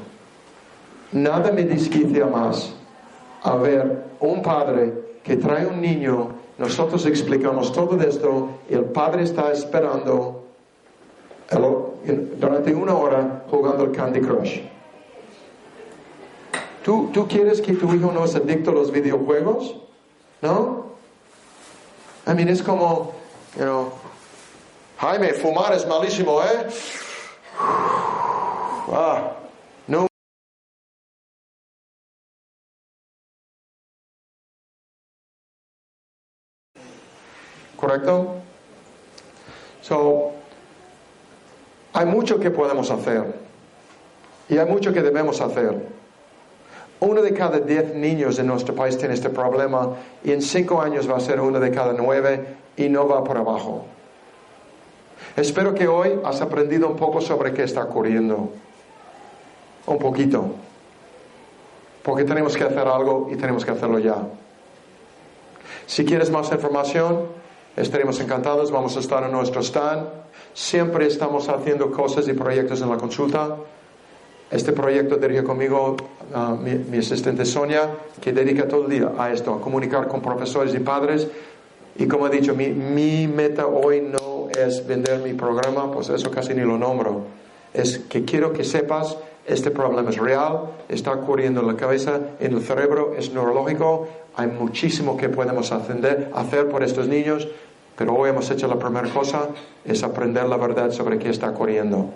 [1.11, 2.73] Nada me disquicia más
[3.43, 9.51] a ver un padre que trae un niño, nosotros explicamos todo esto, el padre está
[9.51, 10.45] esperando
[12.39, 14.59] durante una hora jugando el Candy Crush.
[16.83, 19.75] ¿Tú, ¿Tú quieres que tu hijo no es adicto a los videojuegos?
[20.41, 20.91] ¿No?
[22.25, 23.13] I mean, es como,
[23.57, 23.91] you know,
[24.97, 26.67] Jaime, fumar es malísimo, ¿eh?
[28.93, 29.33] Ah,
[29.87, 30.07] no.
[37.75, 38.35] ¿Correcto?
[39.81, 40.33] So,
[41.93, 43.33] hay mucho que podemos hacer
[44.49, 46.00] y hay mucho que debemos hacer.
[47.01, 51.09] Uno de cada diez niños en nuestro país tiene este problema y en cinco años
[51.09, 53.85] va a ser uno de cada nueve y no va por abajo.
[55.35, 58.51] Espero que hoy has aprendido un poco sobre qué está ocurriendo.
[59.87, 60.45] Un poquito.
[62.03, 64.17] Porque tenemos que hacer algo y tenemos que hacerlo ya.
[65.87, 67.25] Si quieres más información,
[67.75, 68.69] estaremos encantados.
[68.69, 70.07] Vamos a estar en nuestro stand.
[70.53, 73.57] Siempre estamos haciendo cosas y proyectos en la consulta.
[74.51, 75.95] Este proyecto dirige conmigo
[76.35, 77.89] uh, mi, asistente Sonia,
[78.19, 81.25] que dedica todo el día a esto, a comunicar con profesores y padres.
[81.95, 86.29] Y como he dicho, mi, mi meta hoy no es vender mi programa, pues eso
[86.29, 87.21] casi ni lo nombro.
[87.73, 92.53] Es que quiero que sepas, este problema es real, está ocurriendo en la cabeza, en
[92.53, 97.47] el cerebro, es neurológico, hay muchísimo que podemos hacer, hacer por estos niños,
[97.97, 99.47] pero hoy hemos hecho la primera cosa,
[99.85, 102.09] es aprender la verdad sobre qué está ocurriendo.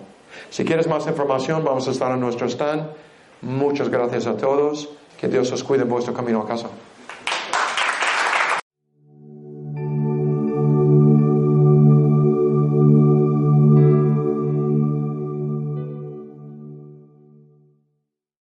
[0.50, 2.88] Si quieres más información, vamos a estar en nuestro stand.
[3.42, 4.88] Muchas gracias a todos.
[5.20, 6.68] Que Dios os cuide en vuestro camino a casa.